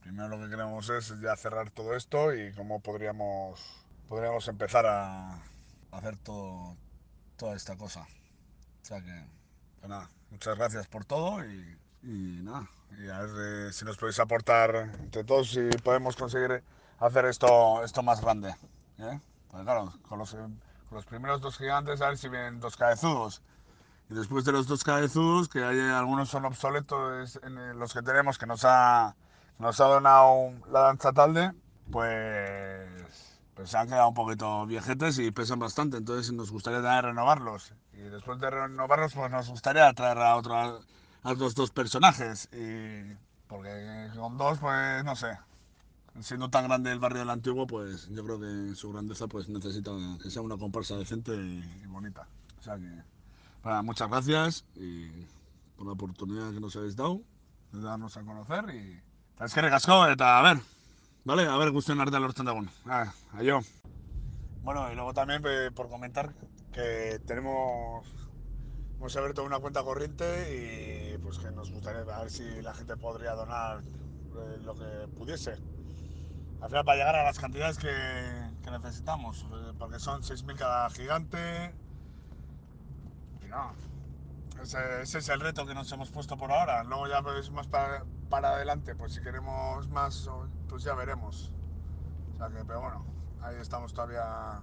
Primero 0.00 0.28
lo 0.28 0.40
que 0.40 0.48
queremos 0.48 0.88
es 0.90 1.12
ya 1.20 1.36
cerrar 1.36 1.70
todo 1.70 1.96
esto 1.96 2.34
y 2.34 2.52
cómo 2.52 2.80
podríamos, 2.80 3.60
podríamos 4.08 4.46
empezar 4.48 4.86
a 4.86 5.42
hacer 5.90 6.16
todo, 6.18 6.76
toda 7.36 7.56
esta 7.56 7.76
cosa. 7.76 8.00
O 8.82 8.84
sea 8.84 9.00
que, 9.00 9.24
pues 9.80 9.90
nada 9.90 10.08
muchas 10.30 10.56
gracias 10.56 10.86
por 10.86 11.04
todo 11.04 11.44
y, 11.44 11.78
y 12.02 12.40
nada, 12.42 12.68
y 12.98 13.08
a 13.08 13.20
ver 13.20 13.68
eh, 13.68 13.72
si 13.72 13.84
nos 13.84 13.96
podéis 13.96 14.18
aportar 14.20 14.90
entre 14.98 15.24
todos 15.24 15.50
si 15.50 15.68
podemos 15.82 16.16
conseguir 16.16 16.62
hacer 16.98 17.26
esto, 17.26 17.84
esto 17.84 18.02
más 18.02 18.20
grande. 18.20 18.54
¿eh? 18.98 19.20
Pues 19.50 19.62
claro, 19.64 19.92
con 20.08 20.18
los, 20.18 20.34
primeros 21.06 21.40
dos 21.40 21.56
gigantes 21.56 22.00
a 22.00 22.08
ver 22.08 22.18
si 22.18 22.28
vienen 22.28 22.60
dos 22.60 22.76
cabezudos. 22.76 23.42
Y 24.08 24.14
después 24.14 24.44
de 24.44 24.52
los 24.52 24.66
dos 24.66 24.84
cabezudos, 24.84 25.48
que 25.48 25.64
hay 25.64 25.80
algunos 25.80 26.28
son 26.28 26.44
obsoletos 26.44 27.40
en 27.42 27.78
los 27.78 27.92
que 27.92 28.02
tenemos, 28.02 28.38
que 28.38 28.46
nos 28.46 28.64
ha, 28.64 29.16
nos 29.58 29.80
ha 29.80 29.84
donado 29.84 30.52
la 30.70 30.80
danza 30.80 31.12
talde, 31.12 31.52
pues, 31.90 33.40
pues 33.54 33.70
se 33.70 33.78
han 33.78 33.88
quedado 33.88 34.08
un 34.08 34.14
poquito 34.14 34.66
viejetes 34.66 35.18
y 35.18 35.30
pesan 35.30 35.58
bastante, 35.58 35.96
entonces 35.96 36.32
nos 36.32 36.50
gustaría 36.50 36.82
también 36.82 37.04
renovarlos. 37.04 37.72
Y 37.92 38.02
después 38.02 38.38
de 38.38 38.50
renovarlos, 38.50 39.14
pues 39.14 39.30
nos 39.30 39.48
gustaría 39.48 39.92
traer 39.92 40.18
a, 40.18 40.36
otro, 40.36 40.54
a 40.54 40.80
otros 41.24 41.54
dos 41.54 41.70
personajes. 41.70 42.48
Y 42.52 43.16
porque 43.48 44.10
con 44.16 44.36
dos, 44.36 44.58
pues 44.58 45.04
no 45.04 45.16
sé. 45.16 45.38
Siendo 46.20 46.48
tan 46.48 46.66
grande 46.66 46.92
el 46.92 46.98
barrio 46.98 47.20
del 47.20 47.30
antiguo, 47.30 47.66
pues 47.66 48.08
yo 48.08 48.24
creo 48.24 48.40
que 48.40 48.74
su 48.74 48.92
grandeza 48.92 49.26
pues 49.26 49.48
necesita 49.48 49.90
que 50.22 50.30
sea 50.30 50.42
una 50.42 50.56
comparsa 50.56 50.96
decente 50.96 51.34
y, 51.34 51.86
bonita. 51.86 52.26
O 52.58 52.62
sea 52.62 52.76
que, 52.76 53.82
muchas 53.82 54.08
gracias 54.08 54.64
y 54.74 55.08
por 55.76 55.86
la 55.86 55.92
oportunidad 55.92 56.52
que 56.52 56.60
nos 56.60 56.74
habéis 56.76 56.96
dado 56.96 57.20
de 57.72 57.80
darnos 57.80 58.16
a 58.16 58.22
conocer. 58.22 58.64
Y 58.74 59.02
es 59.44 59.54
que 59.54 59.60
recasco, 59.60 59.92
a 59.92 60.06
ver, 60.42 60.60
¿vale? 61.24 61.46
A 61.46 61.56
ver, 61.56 61.70
gusten 61.70 62.00
arte 62.00 62.16
a 62.16 62.20
los 62.20 62.34
tendagón. 62.34 62.70
Ah, 62.86 63.12
yo. 63.42 63.60
Bueno, 64.62 64.90
y 64.90 64.94
luego 64.94 65.12
también 65.12 65.42
por 65.74 65.88
comentar 65.88 66.34
que 66.72 67.20
tenemos 67.26 68.06
hemos 68.98 69.16
abierto 69.16 69.44
una 69.44 69.58
cuenta 69.58 69.82
corriente 69.82 71.14
y 71.14 71.18
pues 71.18 71.38
que 71.38 71.50
nos 71.50 71.70
gustaría 71.70 72.02
ver 72.02 72.30
si 72.30 72.62
la 72.62 72.74
gente 72.74 72.96
podría 72.96 73.32
donar 73.32 73.82
eh, 73.82 74.58
lo 74.64 74.74
que 74.74 75.08
pudiese. 75.16 75.54
Al 76.60 76.68
final 76.68 76.84
para 76.84 76.98
llegar 76.98 77.16
a 77.16 77.24
las 77.24 77.38
cantidades 77.38 77.78
que, 77.78 77.92
que 78.62 78.70
necesitamos, 78.70 79.46
eh, 79.52 79.72
porque 79.78 79.98
son 79.98 80.22
6.000 80.22 80.56
cada 80.56 80.90
gigante. 80.90 81.74
Y 83.44 83.48
no, 83.48 83.72
ese, 84.62 85.18
es 85.18 85.28
el 85.28 85.40
reto 85.40 85.66
que 85.66 85.74
nos 85.74 85.90
hemos 85.92 86.10
puesto 86.10 86.36
por 86.36 86.50
ahora. 86.50 86.82
Luego 86.84 87.06
ya 87.06 87.22
es 87.38 87.50
más 87.50 87.66
para, 87.66 88.04
para 88.28 88.50
adelante, 88.50 88.94
pues 88.94 89.12
si 89.14 89.20
queremos 89.22 89.88
más, 89.88 90.28
pues 90.68 90.82
ya 90.82 90.94
veremos. 90.94 91.52
O 92.32 92.36
sea 92.36 92.48
que, 92.48 92.64
pero 92.64 92.80
bueno, 92.80 93.04
ahí 93.42 93.56
estamos 93.60 93.92
todavía 93.92 94.60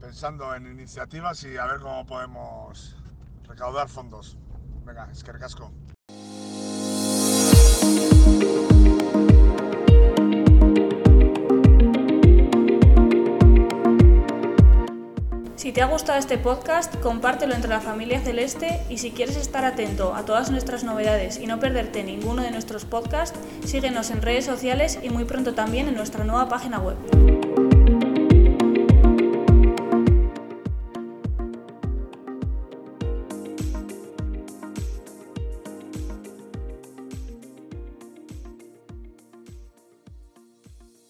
pensando 0.00 0.54
en 0.54 0.66
iniciativas 0.66 1.42
y 1.44 1.56
a 1.56 1.66
ver 1.66 1.80
cómo 1.80 2.04
podemos 2.06 2.96
recaudar 3.44 3.88
fondos. 3.88 4.36
Venga, 4.84 5.08
es 5.10 5.24
que 5.24 5.32
recasco. 5.32 5.72
Si 15.68 15.74
te 15.74 15.82
ha 15.82 15.86
gustado 15.86 16.18
este 16.18 16.38
podcast, 16.38 16.96
compártelo 17.00 17.54
entre 17.54 17.68
la 17.68 17.82
familia 17.82 18.22
celeste 18.22 18.80
y 18.88 18.96
si 18.96 19.10
quieres 19.10 19.36
estar 19.36 19.66
atento 19.66 20.14
a 20.14 20.24
todas 20.24 20.50
nuestras 20.50 20.82
novedades 20.82 21.38
y 21.38 21.46
no 21.46 21.60
perderte 21.60 22.02
ninguno 22.02 22.40
de 22.40 22.50
nuestros 22.50 22.86
podcasts, 22.86 23.38
síguenos 23.66 24.10
en 24.10 24.22
redes 24.22 24.46
sociales 24.46 24.98
y 25.02 25.10
muy 25.10 25.26
pronto 25.26 25.52
también 25.52 25.86
en 25.86 25.94
nuestra 25.94 26.24
nueva 26.24 26.48
página 26.48 26.78
web. 26.78 26.96